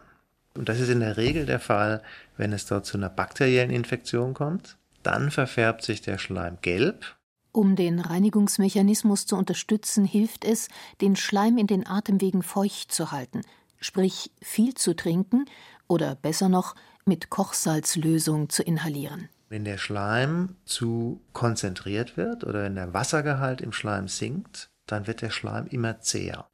und 0.57 0.69
das 0.69 0.79
ist 0.79 0.89
in 0.89 0.99
der 0.99 1.17
Regel 1.17 1.45
der 1.45 1.59
Fall, 1.59 2.01
wenn 2.35 2.53
es 2.53 2.65
dort 2.65 2.85
zu 2.85 2.97
einer 2.97 3.09
bakteriellen 3.09 3.71
Infektion 3.71 4.33
kommt, 4.33 4.77
dann 5.03 5.31
verfärbt 5.31 5.83
sich 5.83 6.01
der 6.01 6.17
Schleim 6.17 6.57
gelb. 6.61 7.15
Um 7.51 7.75
den 7.75 7.99
Reinigungsmechanismus 7.99 9.25
zu 9.25 9.35
unterstützen, 9.35 10.05
hilft 10.05 10.45
es, 10.45 10.67
den 11.01 11.15
Schleim 11.15 11.57
in 11.57 11.67
den 11.67 11.87
Atemwegen 11.87 12.43
feucht 12.43 12.91
zu 12.91 13.11
halten, 13.11 13.41
sprich 13.79 14.31
viel 14.41 14.73
zu 14.73 14.95
trinken 14.95 15.45
oder 15.87 16.15
besser 16.15 16.49
noch 16.49 16.75
mit 17.05 17.29
Kochsalzlösung 17.29 18.49
zu 18.49 18.63
inhalieren. 18.63 19.29
Wenn 19.49 19.63
der 19.63 19.77
Schleim 19.77 20.57
zu 20.65 21.21
konzentriert 21.31 22.17
wird 22.17 22.43
oder 22.43 22.63
wenn 22.63 22.75
der 22.75 22.93
Wassergehalt 22.93 23.61
im 23.61 23.71
Schleim 23.71 24.07
sinkt, 24.07 24.69
dann 24.85 25.07
wird 25.07 25.21
der 25.21 25.29
Schleim 25.29 25.67
immer 25.67 26.01
zäher. 26.01 26.47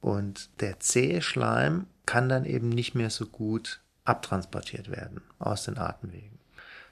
Und 0.00 0.48
der 0.60 0.80
zähe 0.80 1.20
Schleim 1.20 1.86
kann 2.08 2.30
dann 2.30 2.46
eben 2.46 2.70
nicht 2.70 2.94
mehr 2.94 3.10
so 3.10 3.26
gut 3.26 3.82
abtransportiert 4.06 4.90
werden 4.90 5.20
aus 5.38 5.64
den 5.64 5.76
Atemwegen. 5.76 6.38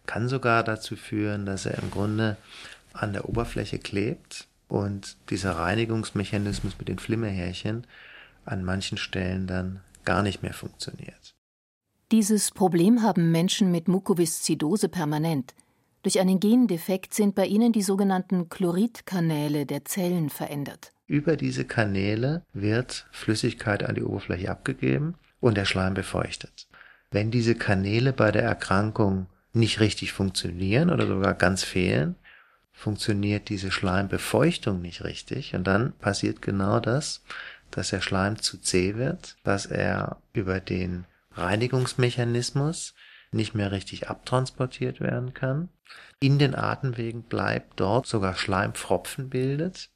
Kann 0.04 0.28
sogar 0.28 0.62
dazu 0.62 0.94
führen, 0.94 1.46
dass 1.46 1.64
er 1.64 1.78
im 1.78 1.90
Grunde 1.90 2.36
an 2.92 3.14
der 3.14 3.26
Oberfläche 3.26 3.78
klebt 3.78 4.46
und 4.68 5.16
dieser 5.30 5.52
Reinigungsmechanismus 5.52 6.78
mit 6.78 6.88
den 6.88 6.98
Flimmerhärchen 6.98 7.86
an 8.44 8.62
manchen 8.62 8.98
Stellen 8.98 9.46
dann 9.46 9.80
gar 10.04 10.22
nicht 10.22 10.42
mehr 10.42 10.52
funktioniert. 10.52 11.34
Dieses 12.12 12.50
Problem 12.50 13.00
haben 13.02 13.32
Menschen 13.32 13.72
mit 13.72 13.88
Mukoviszidose 13.88 14.90
permanent. 14.90 15.54
Durch 16.02 16.20
einen 16.20 16.40
Gendefekt 16.40 17.14
sind 17.14 17.34
bei 17.34 17.46
ihnen 17.46 17.72
die 17.72 17.82
sogenannten 17.82 18.50
Chloridkanäle 18.50 19.64
der 19.64 19.86
Zellen 19.86 20.28
verändert. 20.28 20.92
Über 21.06 21.36
diese 21.36 21.64
Kanäle 21.64 22.42
wird 22.52 23.06
Flüssigkeit 23.12 23.84
an 23.84 23.94
die 23.94 24.02
Oberfläche 24.02 24.50
abgegeben 24.50 25.14
und 25.38 25.56
der 25.56 25.64
Schleim 25.64 25.94
befeuchtet. 25.94 26.66
Wenn 27.12 27.30
diese 27.30 27.54
Kanäle 27.54 28.12
bei 28.12 28.32
der 28.32 28.42
Erkrankung 28.42 29.26
nicht 29.52 29.78
richtig 29.78 30.12
funktionieren 30.12 30.90
oder 30.90 31.06
sogar 31.06 31.34
ganz 31.34 31.62
fehlen, 31.62 32.16
funktioniert 32.72 33.48
diese 33.48 33.70
Schleimbefeuchtung 33.70 34.82
nicht 34.82 35.04
richtig 35.04 35.54
und 35.54 35.64
dann 35.64 35.92
passiert 35.92 36.42
genau 36.42 36.80
das, 36.80 37.22
dass 37.70 37.90
der 37.90 38.00
Schleim 38.00 38.42
zu 38.42 38.58
zäh 38.58 38.96
wird, 38.96 39.36
dass 39.44 39.66
er 39.66 40.20
über 40.32 40.60
den 40.60 41.04
Reinigungsmechanismus 41.32 42.94
nicht 43.30 43.54
mehr 43.54 43.70
richtig 43.70 44.08
abtransportiert 44.10 45.00
werden 45.00 45.34
kann, 45.34 45.68
in 46.20 46.38
den 46.38 46.54
Atemwegen 46.54 47.22
bleibt, 47.22 47.78
dort 47.78 48.06
sogar 48.06 48.34
Schleimpfropfen 48.34 49.30
bildet 49.30 49.90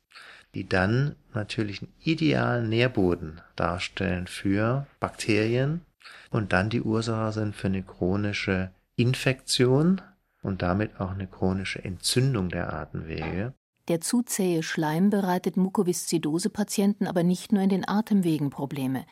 die 0.54 0.69
dann 0.69 1.16
natürlich 1.35 1.83
einen 1.83 1.92
idealen 2.02 2.69
Nährboden 2.69 3.40
darstellen 3.57 4.26
für 4.26 4.87
Bakterien 4.99 5.83
und 6.30 6.52
dann 6.52 6.71
die 6.71 6.83
Ursache 6.83 7.33
sind 7.33 7.54
für 7.54 7.69
eine 7.69 7.83
chronische 7.83 8.71
Infektion 8.97 10.00
und 10.42 10.62
damit 10.62 11.00
auch 11.00 11.11
eine 11.11 11.26
chronische 11.26 11.85
Entzündung 11.85 12.49
der 12.49 12.73
Atemwege. 12.73 13.54
Der 13.88 14.00
zu 14.00 14.23
zähe 14.23 14.62
Schleim 14.62 15.11
bereitet 15.11 15.57
Mukoviszidose-Patienten 15.57 17.07
aber 17.07 17.23
nicht 17.23 17.52
nur 17.52 17.62
in 17.62 17.71
den 17.71 17.88
Atemwegen 17.88 18.50
Probleme. 18.50 19.04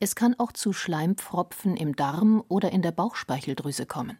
Es 0.00 0.14
kann 0.14 0.34
auch 0.38 0.52
zu 0.52 0.72
Schleimpfropfen 0.72 1.76
im 1.76 1.96
Darm 1.96 2.44
oder 2.48 2.70
in 2.70 2.82
der 2.82 2.92
Bauchspeicheldrüse 2.92 3.86
kommen. 3.86 4.18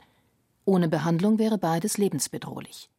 Ohne 0.65 0.89
Behandlung 0.89 1.39
wäre 1.39 1.59
beides 1.59 1.99
lebensbedrohlich. 1.99 2.91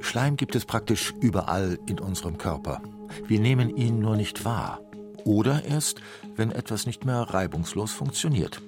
Schleim 0.00 0.36
gibt 0.36 0.54
es 0.54 0.64
praktisch 0.64 1.14
überall 1.20 1.78
in 1.86 1.98
unserem 1.98 2.38
Körper. 2.38 2.82
Wir 3.26 3.40
nehmen 3.40 3.76
ihn 3.76 3.98
nur 3.98 4.16
nicht 4.16 4.44
wahr. 4.44 4.80
Oder 5.24 5.64
erst, 5.64 6.00
wenn 6.36 6.50
etwas 6.50 6.86
nicht 6.86 7.04
mehr 7.04 7.20
reibungslos 7.20 7.92
funktioniert. 7.92 8.62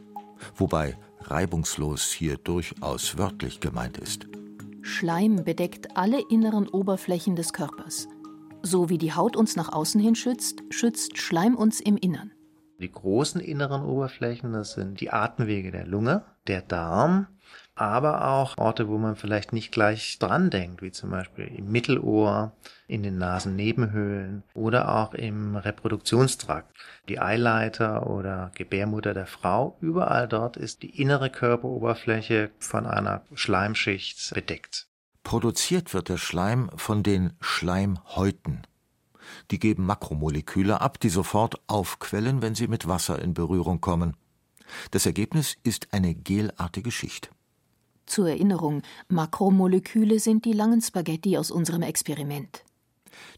Wobei 0.56 0.96
reibungslos 1.22 2.10
hier 2.10 2.36
durchaus 2.36 3.18
wörtlich 3.18 3.60
gemeint 3.60 3.98
ist. 3.98 4.26
Schleim 4.82 5.44
bedeckt 5.44 5.96
alle 5.96 6.20
inneren 6.30 6.68
Oberflächen 6.68 7.36
des 7.36 7.52
Körpers. 7.52 8.08
So 8.62 8.88
wie 8.88 8.98
die 8.98 9.12
Haut 9.12 9.36
uns 9.36 9.54
nach 9.54 9.72
außen 9.72 10.00
hin 10.00 10.14
schützt, 10.14 10.62
schützt 10.70 11.18
Schleim 11.18 11.54
uns 11.54 11.80
im 11.80 11.96
Innern. 11.96 12.32
Die 12.80 12.90
großen 12.90 13.40
inneren 13.40 13.84
Oberflächen, 13.84 14.52
das 14.52 14.72
sind 14.72 15.00
die 15.00 15.10
Atemwege 15.10 15.72
der 15.72 15.86
Lunge, 15.86 16.24
der 16.46 16.62
Darm, 16.62 17.26
aber 17.80 18.28
auch 18.28 18.56
Orte, 18.58 18.88
wo 18.88 18.98
man 18.98 19.16
vielleicht 19.16 19.52
nicht 19.52 19.72
gleich 19.72 20.18
dran 20.18 20.50
denkt, 20.50 20.82
wie 20.82 20.92
zum 20.92 21.10
Beispiel 21.10 21.46
im 21.46 21.70
Mittelohr, 21.70 22.52
in 22.86 23.02
den 23.02 23.18
Nasennebenhöhlen 23.18 24.42
oder 24.54 24.94
auch 24.96 25.14
im 25.14 25.56
Reproduktionstrakt. 25.56 26.74
Die 27.08 27.20
Eileiter 27.20 28.08
oder 28.08 28.50
Gebärmutter 28.54 29.12
der 29.14 29.26
Frau, 29.26 29.76
überall 29.80 30.26
dort 30.26 30.56
ist 30.56 30.82
die 30.82 31.00
innere 31.00 31.30
Körperoberfläche 31.30 32.50
von 32.58 32.86
einer 32.86 33.22
Schleimschicht 33.34 34.32
bedeckt. 34.34 34.86
Produziert 35.22 35.92
wird 35.92 36.08
der 36.08 36.16
Schleim 36.16 36.70
von 36.76 37.02
den 37.02 37.34
Schleimhäuten. 37.40 38.62
Die 39.50 39.58
geben 39.58 39.84
Makromoleküle 39.84 40.80
ab, 40.80 40.98
die 41.00 41.10
sofort 41.10 41.60
aufquellen, 41.66 42.40
wenn 42.40 42.54
sie 42.54 42.66
mit 42.66 42.88
Wasser 42.88 43.20
in 43.20 43.34
Berührung 43.34 43.82
kommen. 43.82 44.16
Das 44.90 45.04
Ergebnis 45.04 45.56
ist 45.62 45.92
eine 45.92 46.14
gelartige 46.14 46.90
Schicht. 46.90 47.30
Zur 48.08 48.30
Erinnerung, 48.30 48.82
Makromoleküle 49.08 50.18
sind 50.18 50.46
die 50.46 50.54
langen 50.54 50.80
Spaghetti 50.80 51.36
aus 51.36 51.50
unserem 51.50 51.82
Experiment. 51.82 52.64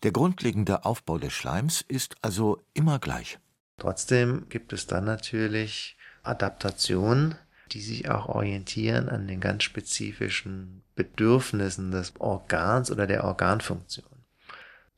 Der 0.05 0.13
grundlegende 0.13 0.85
Aufbau 0.85 1.19
des 1.19 1.33
Schleims 1.33 1.85
ist 1.89 2.15
also 2.23 2.63
immer 2.73 3.01
gleich. 3.01 3.39
Trotzdem 3.79 4.49
gibt 4.49 4.73
es 4.73 4.87
dann 4.87 5.05
natürlich 5.05 5.97
Adaptationen, 6.23 7.35
die 7.73 7.81
sich 7.81 8.11
auch 8.11 8.29
orientieren 8.29 9.09
an 9.09 9.27
den 9.27 9.41
ganz 9.41 9.65
spezifischen 9.65 10.83
Bedürfnissen 10.95 11.91
des 11.91 12.13
Organs 12.21 12.93
oder 12.93 13.09
der 13.09 13.25
Organfunktion. 13.25 14.07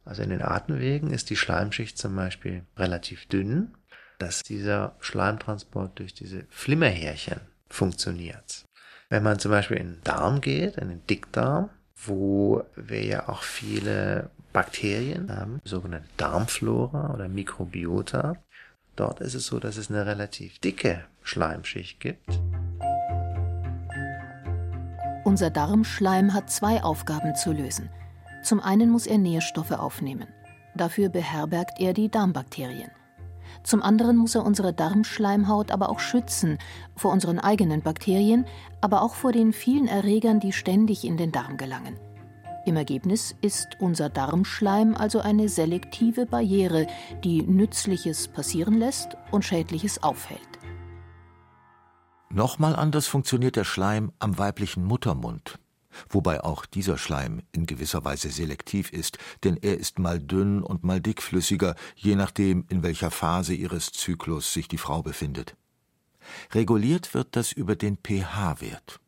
Also 0.05 0.23
in 0.23 0.31
den 0.31 0.43
Atemwegen 0.43 1.11
ist 1.11 1.31
die 1.31 1.37
Schleimschicht 1.37 1.97
zum 1.97 2.15
Beispiel 2.15 2.67
relativ 2.77 3.27
dünn, 3.27 3.75
dass 4.19 4.43
dieser 4.43 4.97
Schleimtransport 5.01 5.99
durch 5.99 6.13
diese 6.13 6.45
Flimmerhärchen 6.51 7.41
funktioniert. 7.69 8.65
Wenn 9.13 9.25
man 9.25 9.39
zum 9.39 9.51
Beispiel 9.51 9.77
in 9.77 9.89
den 9.89 10.05
Darm 10.05 10.41
geht, 10.41 10.79
in 10.79 10.89
den 10.89 11.07
Dickdarm, 11.07 11.69
wo 12.07 12.65
wir 12.77 13.05
ja 13.05 13.29
auch 13.29 13.43
viele 13.43 14.31
Bakterien 14.55 15.31
haben, 15.31 15.61
sogenannte 15.65 16.09
Darmflora 16.17 17.13
oder 17.13 17.29
Mikrobiota, 17.29 18.37
dort 18.97 19.21
ist 19.21 19.35
es 19.35 19.45
so, 19.45 19.59
dass 19.59 19.77
es 19.77 19.91
eine 19.91 20.07
relativ 20.07 20.61
dicke 20.61 21.05
Schleimschicht 21.23 22.01
gibt. 22.01 22.41
Unser 25.25 25.51
Darmschleim 25.51 26.33
hat 26.33 26.49
zwei 26.49 26.83
Aufgaben 26.83 27.35
zu 27.35 27.53
lösen. 27.53 27.91
Zum 28.43 28.61
einen 28.61 28.89
muss 28.89 29.07
er 29.07 29.19
Nährstoffe 29.19 29.73
aufnehmen. 29.73 30.29
Dafür 30.75 31.11
beherbergt 31.11 31.81
er 31.81 31.93
die 31.93 32.11
Darmbakterien. 32.11 32.91
Zum 33.63 33.83
anderen 33.83 34.17
muss 34.17 34.35
er 34.35 34.45
unsere 34.45 34.73
Darmschleimhaut 34.73 35.71
aber 35.71 35.89
auch 35.89 36.01
schützen 36.01 36.59
vor 36.97 37.13
unseren 37.13 37.39
eigenen 37.39 37.83
Bakterien, 37.83 38.47
aber 38.81 39.03
auch 39.03 39.15
vor 39.15 39.33
den 39.33 39.53
vielen 39.53 39.89
Erregern, 39.89 40.41
die 40.41 40.53
ständig 40.53 41.05
in 41.05 41.17
den 41.17 41.33
Darm 41.33 41.57
gelangen. 41.57 41.99
Im 42.65 42.77
Ergebnis 42.77 43.35
ist 43.41 43.77
unser 43.81 44.09
Darmschleim 44.09 44.95
also 44.95 45.19
eine 45.19 45.49
selektive 45.49 46.27
Barriere, 46.27 46.87
die 47.25 47.43
Nützliches 47.43 48.29
passieren 48.29 48.75
lässt 48.75 49.17
und 49.33 49.45
Schädliches 49.45 50.03
aufhält. 50.03 50.41
Nochmal 52.31 52.77
anders 52.77 53.07
funktioniert 53.09 53.57
der 53.57 53.65
Schleim 53.65 54.13
am 54.19 54.39
weiblichen 54.39 54.85
Muttermund, 54.85 55.59
wobei 56.09 56.43
auch 56.43 56.67
dieser 56.67 56.99
Schleim 56.99 57.43
in 57.53 57.67
gewisser 57.67 58.05
Weise 58.05 58.31
selektiv 58.31 58.93
ist, 58.93 59.19
denn 59.45 59.57
er 59.57 59.79
ist 59.79 59.99
mal 59.99 60.19
dünn 60.19 60.63
und 60.63 60.85
mal 60.85 61.01
dickflüssiger, 61.01 61.75
je 61.97 62.17
nachdem, 62.17 62.65
in 62.69 62.83
welcher 62.83 63.11
Phase 63.11 63.55
ihres 63.55 63.93
Zyklus 63.93 64.53
sich 64.53 64.69
die 64.69 64.79
Frau 64.79 65.03
befindet. 65.03 65.57
Reguliert 66.53 67.15
wird 67.15 67.37
das 67.37 67.53
über 67.53 67.77
den 67.77 67.97
pH-Wert. 67.97 69.01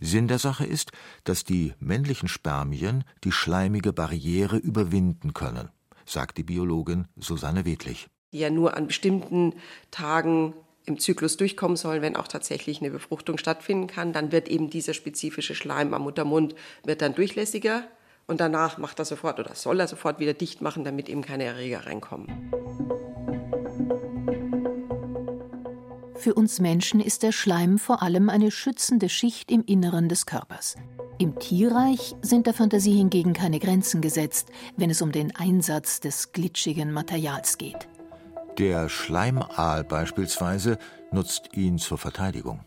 Sinn 0.00 0.28
der 0.28 0.38
Sache 0.38 0.66
ist, 0.66 0.92
dass 1.24 1.44
die 1.44 1.74
männlichen 1.78 2.28
Spermien 2.28 3.04
die 3.24 3.32
schleimige 3.32 3.92
Barriere 3.92 4.56
überwinden 4.56 5.34
können, 5.34 5.68
sagt 6.04 6.38
die 6.38 6.42
Biologin 6.42 7.06
Susanne 7.16 7.64
Wedlich. 7.64 8.08
Die 8.32 8.40
ja 8.40 8.50
nur 8.50 8.76
an 8.76 8.88
bestimmten 8.88 9.54
Tagen 9.90 10.54
im 10.88 10.98
Zyklus 10.98 11.36
durchkommen 11.36 11.76
sollen, 11.76 12.02
wenn 12.02 12.16
auch 12.16 12.26
tatsächlich 12.26 12.80
eine 12.80 12.90
Befruchtung 12.90 13.38
stattfinden 13.38 13.86
kann, 13.86 14.12
dann 14.12 14.32
wird 14.32 14.48
eben 14.48 14.70
dieser 14.70 14.94
spezifische 14.94 15.54
Schleim 15.54 15.94
am 15.94 16.02
Muttermund 16.02 16.54
wird 16.84 17.02
dann 17.02 17.14
durchlässiger 17.14 17.84
und 18.26 18.40
danach 18.40 18.78
macht 18.78 18.98
er 18.98 19.04
sofort 19.04 19.38
oder 19.38 19.54
soll 19.54 19.80
er 19.80 19.86
sofort 19.88 20.18
wieder 20.18 20.34
dicht 20.34 20.60
machen, 20.62 20.84
damit 20.84 21.08
eben 21.08 21.22
keine 21.22 21.44
Erreger 21.44 21.86
reinkommen. 21.86 22.50
Für 26.16 26.34
uns 26.34 26.58
Menschen 26.58 27.00
ist 27.00 27.22
der 27.22 27.32
Schleim 27.32 27.78
vor 27.78 28.02
allem 28.02 28.28
eine 28.28 28.50
schützende 28.50 29.08
Schicht 29.08 29.50
im 29.52 29.64
Inneren 29.64 30.08
des 30.08 30.26
Körpers. 30.26 30.74
Im 31.18 31.38
Tierreich 31.38 32.14
sind 32.22 32.46
der 32.46 32.54
Fantasie 32.54 32.96
hingegen 32.96 33.32
keine 33.32 33.58
Grenzen 33.58 34.00
gesetzt, 34.00 34.48
wenn 34.76 34.90
es 34.90 35.02
um 35.02 35.12
den 35.12 35.34
Einsatz 35.36 36.00
des 36.00 36.32
glitschigen 36.32 36.92
Materials 36.92 37.58
geht. 37.58 37.88
Der 38.58 38.88
Schleimaal 38.88 39.84
beispielsweise 39.84 40.78
nutzt 41.12 41.56
ihn 41.56 41.78
zur 41.78 41.96
Verteidigung. 41.96 42.64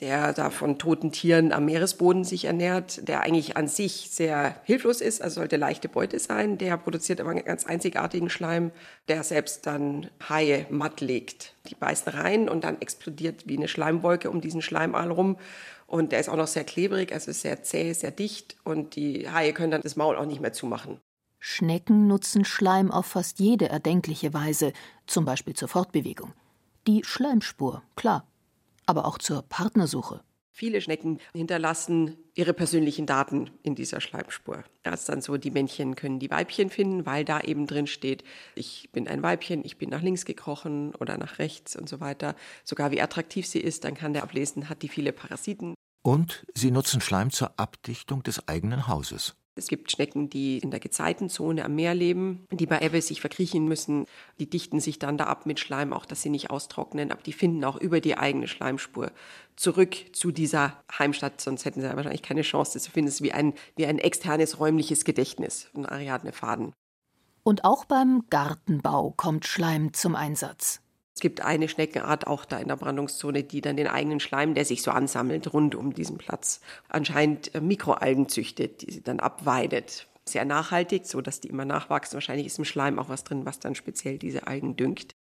Der 0.00 0.32
da 0.32 0.48
von 0.48 0.78
toten 0.78 1.12
Tieren 1.12 1.52
am 1.52 1.66
Meeresboden 1.66 2.24
sich 2.24 2.46
ernährt, 2.46 3.06
der 3.06 3.20
eigentlich 3.20 3.58
an 3.58 3.68
sich 3.68 4.08
sehr 4.10 4.56
hilflos 4.64 5.02
ist, 5.02 5.20
also 5.20 5.40
sollte 5.40 5.56
leichte 5.56 5.90
Beute 5.90 6.18
sein. 6.18 6.56
Der 6.56 6.78
produziert 6.78 7.20
aber 7.20 7.30
einen 7.30 7.44
ganz 7.44 7.66
einzigartigen 7.66 8.30
Schleim, 8.30 8.72
der 9.08 9.22
selbst 9.24 9.66
dann 9.66 10.08
Haie 10.26 10.66
matt 10.70 11.02
legt. 11.02 11.54
Die 11.68 11.74
beißen 11.74 12.10
rein 12.12 12.48
und 12.48 12.64
dann 12.64 12.80
explodiert 12.80 13.46
wie 13.46 13.58
eine 13.58 13.68
Schleimwolke 13.68 14.30
um 14.30 14.40
diesen 14.40 14.62
Schleimaal 14.62 15.10
rum. 15.10 15.36
Und 15.86 16.12
der 16.12 16.20
ist 16.20 16.30
auch 16.30 16.36
noch 16.36 16.48
sehr 16.48 16.64
klebrig, 16.64 17.12
also 17.12 17.30
sehr 17.30 17.62
zäh, 17.62 17.92
sehr 17.92 18.10
dicht. 18.10 18.56
Und 18.64 18.96
die 18.96 19.28
Haie 19.30 19.52
können 19.52 19.70
dann 19.70 19.82
das 19.82 19.96
Maul 19.96 20.16
auch 20.16 20.26
nicht 20.26 20.40
mehr 20.40 20.54
zumachen. 20.54 20.98
Schnecken 21.46 22.06
nutzen 22.06 22.46
Schleim 22.46 22.90
auf 22.90 23.04
fast 23.04 23.38
jede 23.38 23.68
erdenkliche 23.68 24.32
Weise, 24.32 24.72
zum 25.06 25.26
Beispiel 25.26 25.52
zur 25.52 25.68
Fortbewegung. 25.68 26.32
Die 26.86 27.04
Schleimspur, 27.04 27.82
klar, 27.96 28.26
aber 28.86 29.04
auch 29.04 29.18
zur 29.18 29.42
Partnersuche. 29.42 30.24
Viele 30.52 30.80
Schnecken 30.80 31.20
hinterlassen 31.34 32.16
ihre 32.34 32.54
persönlichen 32.54 33.04
Daten 33.04 33.50
in 33.62 33.74
dieser 33.74 34.00
Schleimspur. 34.00 34.64
Das 34.84 35.00
ist 35.00 35.10
dann 35.10 35.20
so, 35.20 35.36
die 35.36 35.50
Männchen 35.50 35.96
können 35.96 36.18
die 36.18 36.30
Weibchen 36.30 36.70
finden, 36.70 37.04
weil 37.04 37.26
da 37.26 37.42
eben 37.42 37.66
drin 37.66 37.88
steht, 37.88 38.24
ich 38.54 38.88
bin 38.92 39.06
ein 39.06 39.22
Weibchen, 39.22 39.66
ich 39.66 39.76
bin 39.76 39.90
nach 39.90 40.00
links 40.00 40.24
gekrochen 40.24 40.94
oder 40.94 41.18
nach 41.18 41.38
rechts 41.38 41.76
und 41.76 41.90
so 41.90 42.00
weiter. 42.00 42.36
Sogar 42.64 42.90
wie 42.90 43.02
attraktiv 43.02 43.46
sie 43.46 43.60
ist, 43.60 43.84
dann 43.84 43.92
kann 43.92 44.14
der 44.14 44.22
ablesen, 44.22 44.70
hat 44.70 44.80
die 44.80 44.88
viele 44.88 45.12
Parasiten. 45.12 45.74
Und 46.02 46.46
sie 46.54 46.70
nutzen 46.70 47.02
Schleim 47.02 47.30
zur 47.30 47.58
Abdichtung 47.58 48.22
des 48.22 48.48
eigenen 48.48 48.88
Hauses. 48.88 49.36
Es 49.56 49.68
gibt 49.68 49.92
Schnecken, 49.92 50.28
die 50.28 50.58
in 50.58 50.70
der 50.70 50.80
Gezeitenzone 50.80 51.64
am 51.64 51.76
Meer 51.76 51.94
leben, 51.94 52.46
die 52.50 52.66
bei 52.66 52.80
Ebbe 52.80 53.00
sich 53.00 53.20
verkriechen 53.20 53.68
müssen. 53.68 54.06
Die 54.40 54.50
dichten 54.50 54.80
sich 54.80 54.98
dann 54.98 55.16
da 55.16 55.24
ab 55.24 55.46
mit 55.46 55.60
Schleim, 55.60 55.92
auch 55.92 56.06
dass 56.06 56.22
sie 56.22 56.30
nicht 56.30 56.50
austrocknen, 56.50 57.12
aber 57.12 57.22
die 57.22 57.32
finden 57.32 57.64
auch 57.64 57.76
über 57.76 58.00
die 58.00 58.16
eigene 58.16 58.48
Schleimspur 58.48 59.12
zurück 59.54 59.96
zu 60.12 60.32
dieser 60.32 60.82
Heimstatt, 60.98 61.40
sonst 61.40 61.64
hätten 61.64 61.80
sie 61.80 61.86
wahrscheinlich 61.86 62.22
keine 62.22 62.42
Chance, 62.42 62.72
das 62.74 62.88
finden. 62.88 63.08
Es 63.08 63.22
wie 63.22 63.32
ein, 63.32 63.54
wie 63.76 63.86
ein 63.86 63.98
externes 63.98 64.58
räumliches 64.58 65.04
Gedächtnis, 65.04 65.70
ein 65.74 65.86
Ariadne-Faden. 65.86 66.72
Und 67.44 67.64
auch 67.64 67.84
beim 67.84 68.24
Gartenbau 68.30 69.12
kommt 69.16 69.46
Schleim 69.46 69.92
zum 69.92 70.16
Einsatz. 70.16 70.80
Es 71.14 71.20
gibt 71.20 71.42
eine 71.42 71.68
Schneckenart 71.68 72.26
auch 72.26 72.44
da 72.44 72.58
in 72.58 72.66
der 72.66 72.76
Brandungszone, 72.76 73.44
die 73.44 73.60
dann 73.60 73.76
den 73.76 73.86
eigenen 73.86 74.18
Schleim, 74.18 74.54
der 74.54 74.64
sich 74.64 74.82
so 74.82 74.90
ansammelt 74.90 75.52
rund 75.52 75.76
um 75.76 75.94
diesen 75.94 76.18
Platz, 76.18 76.60
anscheinend 76.88 77.54
äh, 77.54 77.60
Mikroalgen 77.60 78.28
züchtet, 78.28 78.82
die 78.82 78.90
sie 78.90 79.02
dann 79.02 79.20
abweidet. 79.20 80.08
Sehr 80.24 80.44
nachhaltig, 80.44 81.06
so 81.06 81.20
dass 81.20 81.40
die 81.40 81.48
immer 81.48 81.64
nachwachsen. 81.64 82.14
Wahrscheinlich 82.14 82.46
ist 82.46 82.58
im 82.58 82.64
Schleim 82.64 82.98
auch 82.98 83.08
was 83.08 83.22
drin, 83.22 83.46
was 83.46 83.60
dann 83.60 83.76
speziell 83.76 84.18
diese 84.18 84.46
Algen 84.48 84.74
düngt. 84.74 85.14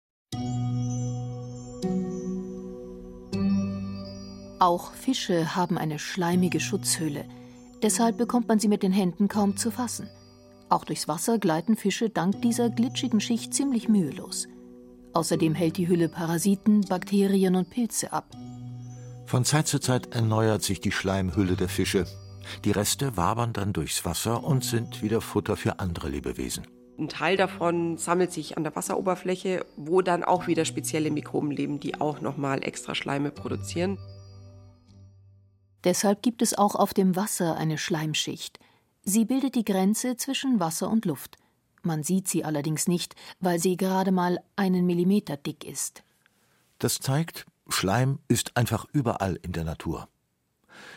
Auch 4.61 4.93
Fische 4.93 5.57
haben 5.57 5.79
eine 5.79 5.99
schleimige 5.99 6.61
Schutzhülle. 6.61 7.25
Deshalb 7.83 8.19
bekommt 8.19 8.47
man 8.47 8.61
sie 8.61 8.69
mit 8.69 8.83
den 8.83 8.93
Händen 8.93 9.27
kaum 9.27 9.57
zu 9.57 9.71
fassen. 9.71 10.09
Auch 10.69 10.85
durchs 10.85 11.09
Wasser 11.09 11.39
gleiten 11.39 11.77
Fische 11.77 12.11
dank 12.11 12.43
dieser 12.43 12.71
glitschigen 12.71 13.21
Schicht 13.21 13.55
ziemlich 13.55 13.89
mühelos. 13.89 14.47
Außerdem 15.13 15.55
hält 15.55 15.77
die 15.77 15.89
Hülle 15.89 16.09
Parasiten, 16.09 16.83
Bakterien 16.83 17.57
und 17.57 17.71
Pilze 17.71 18.13
ab. 18.13 18.27
Von 19.27 19.45
Zeit 19.45 19.69
zu 19.69 19.79
Zeit 19.79 20.15
erneuert 20.15 20.63
sich 20.63 20.81
die 20.81 20.93
Schleimhülle 20.93 21.57
der 21.57 21.69
Fische. 21.69 22.07
Die 22.65 22.73
Reste 22.73 23.17
wabern 23.17 23.53
dann 23.53 23.73
durchs 23.73 24.05
Wasser 24.05 24.43
und 24.43 24.65
sind 24.65 25.03
wieder 25.03 25.21
Futter 25.21 25.57
für 25.57 25.79
andere 25.79 26.09
Lebewesen. 26.09 26.67
Ein 26.99 27.09
Teil 27.09 27.37
davon 27.37 27.97
sammelt 27.97 28.33
sich 28.33 28.57
an 28.57 28.65
der 28.65 28.77
Wasseroberfläche, 28.77 29.65
wo 29.77 30.03
dann 30.03 30.23
auch 30.23 30.47
wieder 30.47 30.65
spezielle 30.65 31.11
Mikroben 31.11 31.51
leben, 31.51 31.81
die 31.81 32.01
auch 32.01 32.21
nochmal 32.21 32.63
extra 32.63 32.95
Schleime 32.95 33.31
produzieren. 33.31 33.99
Deshalb 35.85 36.23
gibt 36.23 36.43
es 36.43 36.59
auch 36.59 36.75
auf 36.75 36.93
dem 36.93 37.17
Wasser 37.17 37.57
eine 37.57 37.79
Schleimschicht. 37.79 38.59
Sie 39.03 39.25
bildet 39.25 39.55
die 39.55 39.65
Grenze 39.65 40.17
zwischen 40.17 40.61
Wasser 40.61 40.91
und 40.91 41.07
Luft. 41.07 41.39
Man 41.83 42.03
sieht 42.03 42.29
sie 42.29 42.45
allerdings 42.45 42.89
nicht, 42.89 43.15
weil 43.41 43.59
sie 43.59 43.77
gerade 43.77 44.13
mal 44.13 44.39
einen 44.57 44.87
Millimeter 44.87 45.37
dick 45.37 45.65
ist. 45.65 46.03
Das 46.79 46.99
zeigt, 46.99 47.47
Schleim 47.69 48.19
ist 48.29 48.57
einfach 48.57 48.87
überall 48.93 49.39
in 49.43 49.53
der 49.53 49.65
Natur. 49.65 50.09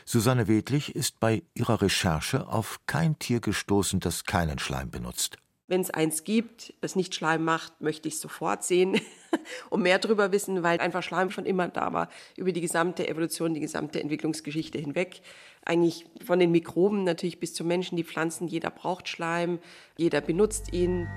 Susanne 0.05 0.47
Wedlich 0.47 0.95
ist 0.95 1.19
bei 1.19 1.43
ihrer 1.53 1.81
Recherche 1.81 2.47
auf 2.47 2.79
kein 2.85 3.19
Tier 3.19 3.39
gestoßen, 3.39 3.99
das 3.99 4.25
keinen 4.25 4.59
Schleim 4.59 4.89
benutzt. 4.89 5.37
Wenn 5.67 5.81
es 5.81 5.91
eins 5.91 6.23
gibt, 6.23 6.73
das 6.81 6.95
nicht 6.95 7.15
Schleim 7.15 7.43
macht, 7.43 7.81
möchte 7.81 8.07
ich 8.07 8.19
sofort 8.19 8.63
sehen 8.63 8.99
und 9.69 9.81
mehr 9.81 9.99
darüber 9.99 10.31
wissen, 10.31 10.63
weil 10.63 10.79
einfach 10.79 11.03
Schleim 11.03 11.29
schon 11.29 11.45
immer 11.45 11.67
da 11.67 11.93
war, 11.93 12.09
über 12.37 12.51
die 12.51 12.61
gesamte 12.61 13.07
Evolution, 13.07 13.53
die 13.53 13.59
gesamte 13.59 14.01
Entwicklungsgeschichte 14.01 14.77
hinweg 14.77 15.21
eigentlich 15.65 16.05
von 16.23 16.39
den 16.39 16.51
Mikroben 16.51 17.03
natürlich 17.03 17.39
bis 17.39 17.53
zu 17.53 17.63
Menschen, 17.63 17.95
die 17.95 18.03
Pflanzen, 18.03 18.47
jeder 18.47 18.69
braucht 18.69 19.07
Schleim, 19.07 19.59
jeder 19.97 20.21
benutzt 20.21 20.73
ihn. 20.73 21.07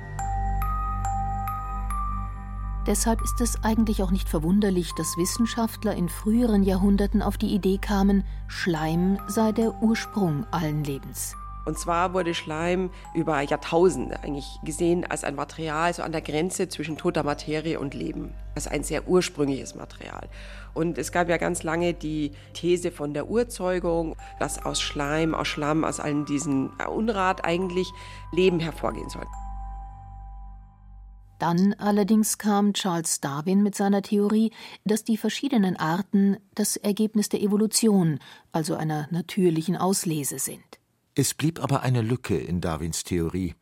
Deshalb 2.86 3.20
ist 3.22 3.40
es 3.40 3.64
eigentlich 3.64 4.02
auch 4.02 4.12
nicht 4.12 4.28
verwunderlich, 4.28 4.92
dass 4.96 5.16
Wissenschaftler 5.16 5.96
in 5.96 6.08
früheren 6.08 6.62
Jahrhunderten 6.62 7.20
auf 7.20 7.36
die 7.36 7.52
Idee 7.52 7.78
kamen, 7.78 8.22
Schleim 8.46 9.18
sei 9.26 9.50
der 9.50 9.82
Ursprung 9.82 10.46
allen 10.52 10.84
Lebens. 10.84 11.34
Und 11.66 11.76
zwar 11.78 12.14
wurde 12.14 12.32
Schleim 12.32 12.90
über 13.12 13.40
Jahrtausende 13.40 14.20
eigentlich 14.22 14.46
gesehen 14.64 15.04
als 15.04 15.24
ein 15.24 15.34
Material 15.34 15.92
so 15.92 16.02
an 16.04 16.12
der 16.12 16.22
Grenze 16.22 16.68
zwischen 16.68 16.96
toter 16.96 17.24
Materie 17.24 17.80
und 17.80 17.92
Leben. 17.92 18.32
Ist 18.54 18.70
ein 18.70 18.84
sehr 18.84 19.08
ursprüngliches 19.08 19.74
Material. 19.74 20.28
Und 20.74 20.96
es 20.96 21.10
gab 21.10 21.28
ja 21.28 21.38
ganz 21.38 21.64
lange 21.64 21.92
die 21.92 22.30
These 22.54 22.92
von 22.92 23.14
der 23.14 23.28
Urzeugung, 23.28 24.14
dass 24.38 24.64
aus 24.64 24.80
Schleim, 24.80 25.34
aus 25.34 25.48
Schlamm, 25.48 25.84
aus 25.84 25.98
allen 25.98 26.24
diesen 26.24 26.70
Unrat 26.88 27.44
eigentlich 27.44 27.90
Leben 28.32 28.60
hervorgehen 28.60 29.10
soll. 29.10 29.26
Dann 31.40 31.74
allerdings 31.78 32.38
kam 32.38 32.74
Charles 32.74 33.20
Darwin 33.20 33.62
mit 33.62 33.74
seiner 33.74 34.02
Theorie, 34.02 34.52
dass 34.84 35.02
die 35.02 35.16
verschiedenen 35.16 35.76
Arten 35.76 36.38
das 36.54 36.76
Ergebnis 36.76 37.28
der 37.28 37.42
Evolution, 37.42 38.20
also 38.52 38.76
einer 38.76 39.08
natürlichen 39.10 39.76
Auslese 39.76 40.38
sind. 40.38 40.62
Es 41.18 41.34
blieb 41.34 41.62
aber 41.62 41.82
eine 41.82 42.02
Lücke 42.02 42.36
in 42.36 42.60
Darwins 42.60 43.02
Theorie. 43.02 43.54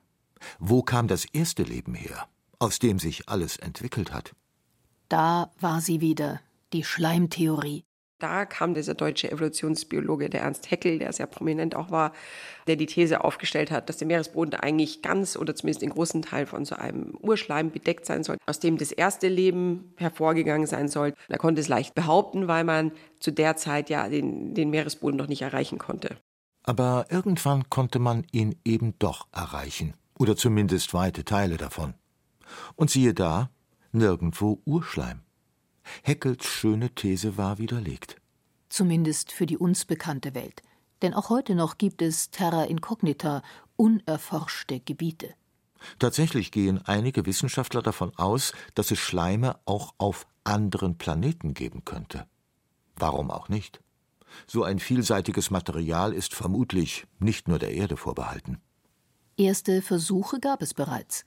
Wo 0.59 0.83
kam 0.83 1.09
das 1.09 1.25
erste 1.25 1.63
Leben 1.63 1.95
her, 1.95 2.29
aus 2.59 2.79
dem 2.81 2.99
sich 2.99 3.29
alles 3.29 3.57
entwickelt 3.57 4.13
hat? 4.13 4.35
Da 5.09 5.53
war 5.61 5.81
sie 5.81 6.01
wieder, 6.01 6.41
die 6.73 6.85
Schleimtheorie 6.85 7.85
da 8.25 8.47
kam 8.47 8.73
dieser 8.73 8.95
deutsche 8.95 9.31
Evolutionsbiologe, 9.31 10.31
der 10.31 10.41
Ernst 10.41 10.71
Haeckel, 10.71 10.99
der 10.99 11.13
sehr 11.13 11.27
prominent 11.27 11.75
auch 11.75 11.91
war, 11.91 12.13
der 12.67 12.77
die 12.77 12.87
These 12.87 13.23
aufgestellt 13.23 13.71
hat, 13.71 13.91
dass 13.91 13.99
der 13.99 14.07
Meeresboden 14.07 14.55
eigentlich 14.55 15.03
ganz 15.03 15.37
oder 15.37 15.55
zumindest 15.55 15.83
in 15.83 15.91
großen 15.91 16.23
Teil 16.23 16.47
von 16.47 16.65
so 16.65 16.75
einem 16.75 17.19
Urschleim 17.21 17.71
bedeckt 17.71 18.07
sein 18.07 18.25
soll, 18.25 18.39
aus 18.47 18.61
dem 18.61 18.79
das 18.79 18.93
erste 18.93 19.29
Leben 19.29 19.93
hervorgegangen 19.97 20.67
sein 20.67 20.89
soll. 20.89 21.13
Er 21.29 21.39
konnte 21.39 21.61
es 21.61 21.69
leicht 21.69 21.95
behaupten, 21.95 22.49
weil 22.49 22.65
man 22.65 22.93
zu 23.21 23.31
der 23.31 23.57
Zeit 23.57 23.91
ja 23.91 24.09
den, 24.09 24.55
den 24.55 24.71
Meeresboden 24.71 25.19
noch 25.19 25.29
nicht 25.29 25.43
erreichen 25.43 25.79
konnte. 25.79 26.17
Aber 26.65 27.07
irgendwann 27.11 27.69
konnte 27.71 27.99
man 27.99 28.27
ihn 28.33 28.57
eben 28.65 28.99
doch 28.99 29.29
erreichen, 29.33 29.95
oder 30.19 30.37
zumindest 30.37 30.95
weite 30.95 31.25
Teile 31.25 31.57
davon. 31.57 31.95
Und 32.75 32.91
siehe 32.91 33.15
da, 33.15 33.51
nirgendwo 33.93 34.61
Urschleim. 34.65 35.21
Heckels 36.03 36.47
schöne 36.47 36.91
These 36.95 37.37
war 37.37 37.59
widerlegt. 37.59 38.17
Zumindest 38.69 39.31
für 39.31 39.47
die 39.47 39.59
uns 39.59 39.85
bekannte 39.85 40.35
Welt. 40.35 40.63
Denn 41.03 41.15
auch 41.15 41.29
heute 41.29 41.55
noch 41.55 41.77
gibt 41.77 42.01
es 42.01 42.31
Terra 42.31 42.65
Incognita, 42.65 43.43
unerforschte 43.77 44.81
Gebiete. 44.81 45.35
Tatsächlich 45.99 46.51
gehen 46.51 46.81
einige 46.87 47.27
Wissenschaftler 47.27 47.83
davon 47.83 48.13
aus, 48.17 48.53
dass 48.75 48.91
es 48.91 48.99
Schleime 48.99 49.59
auch 49.67 49.95
auf 49.99 50.27
anderen 50.45 50.97
Planeten 50.97 51.53
geben 51.53 51.85
könnte. 51.85 52.27
Warum 52.97 53.31
auch 53.31 53.51
nicht? 53.51 53.84
So 54.47 54.65
ein 54.65 54.79
vielseitiges 54.79 55.51
Material 55.51 56.13
ist 56.13 56.35
vermutlich 56.35 57.07
nicht 57.19 57.49
nur 57.49 57.59
der 57.59 57.73
Erde 57.73 57.97
vorbehalten. 57.97 58.59
Erste 59.37 59.83
Versuche 59.83 60.39
gab 60.39 60.63
es 60.63 60.75
bereits. 60.75 61.25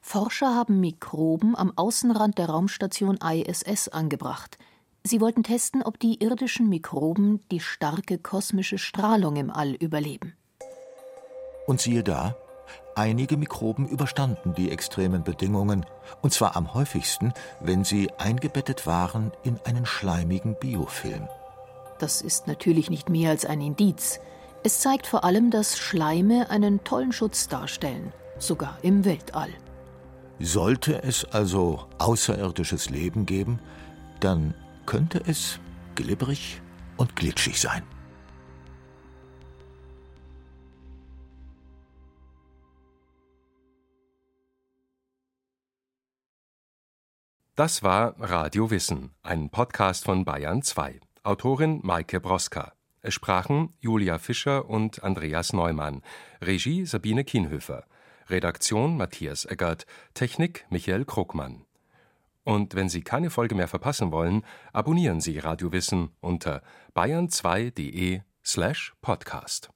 Forscher 0.00 0.54
haben 0.54 0.80
Mikroben 0.80 1.56
am 1.56 1.72
Außenrand 1.76 2.38
der 2.38 2.50
Raumstation 2.50 3.18
ISS 3.18 3.88
angebracht. 3.88 4.58
Sie 5.02 5.20
wollten 5.20 5.42
testen, 5.42 5.82
ob 5.82 5.98
die 5.98 6.22
irdischen 6.22 6.68
Mikroben 6.68 7.40
die 7.50 7.60
starke 7.60 8.18
kosmische 8.18 8.78
Strahlung 8.78 9.36
im 9.36 9.50
All 9.50 9.74
überleben. 9.74 10.34
Und 11.66 11.80
siehe 11.80 12.02
da, 12.02 12.36
einige 12.94 13.36
Mikroben 13.36 13.88
überstanden 13.88 14.54
die 14.54 14.70
extremen 14.70 15.24
Bedingungen, 15.24 15.84
und 16.22 16.32
zwar 16.32 16.56
am 16.56 16.74
häufigsten, 16.74 17.32
wenn 17.60 17.84
sie 17.84 18.10
eingebettet 18.18 18.86
waren 18.86 19.32
in 19.42 19.58
einen 19.64 19.86
schleimigen 19.86 20.56
Biofilm. 20.58 21.28
Das 21.98 22.22
ist 22.22 22.46
natürlich 22.46 22.90
nicht 22.90 23.08
mehr 23.08 23.30
als 23.30 23.44
ein 23.44 23.60
Indiz. 23.60 24.20
Es 24.62 24.80
zeigt 24.80 25.06
vor 25.06 25.24
allem, 25.24 25.50
dass 25.50 25.78
Schleime 25.78 26.50
einen 26.50 26.84
tollen 26.84 27.12
Schutz 27.12 27.48
darstellen, 27.48 28.12
sogar 28.38 28.78
im 28.82 29.04
Weltall. 29.04 29.50
Sollte 30.38 31.02
es 31.02 31.24
also 31.24 31.86
außerirdisches 31.98 32.90
Leben 32.90 33.26
geben, 33.26 33.58
dann 34.20 34.54
könnte 34.86 35.20
es 35.26 35.58
glibberig 35.96 36.60
und 36.96 37.16
glitschig 37.16 37.60
sein. 37.60 37.82
Das 47.56 47.82
war 47.82 48.14
Radio 48.20 48.70
Wissen, 48.70 49.10
ein 49.24 49.50
Podcast 49.50 50.04
von 50.04 50.24
Bayern 50.24 50.62
2. 50.62 51.00
Autorin 51.28 51.80
Maike 51.82 52.20
Broska. 52.20 52.72
Es 53.02 53.12
sprachen 53.12 53.74
Julia 53.80 54.18
Fischer 54.18 54.64
und 54.64 55.04
Andreas 55.04 55.52
Neumann. 55.52 56.00
Regie 56.40 56.86
Sabine 56.86 57.22
Kienhöfer. 57.22 57.84
Redaktion 58.30 58.96
Matthias 58.96 59.44
Eggert, 59.44 59.84
Technik 60.14 60.64
Michael 60.70 61.04
Krugmann. 61.04 61.66
Und 62.44 62.74
wenn 62.74 62.88
Sie 62.88 63.02
keine 63.02 63.28
Folge 63.28 63.54
mehr 63.54 63.68
verpassen 63.68 64.10
wollen, 64.10 64.42
abonnieren 64.72 65.20
Sie 65.20 65.38
Radio 65.38 65.70
Wissen 65.70 66.12
unter 66.22 66.62
bayern2.de 66.96 68.22
slash 68.42 68.94
podcast. 69.02 69.68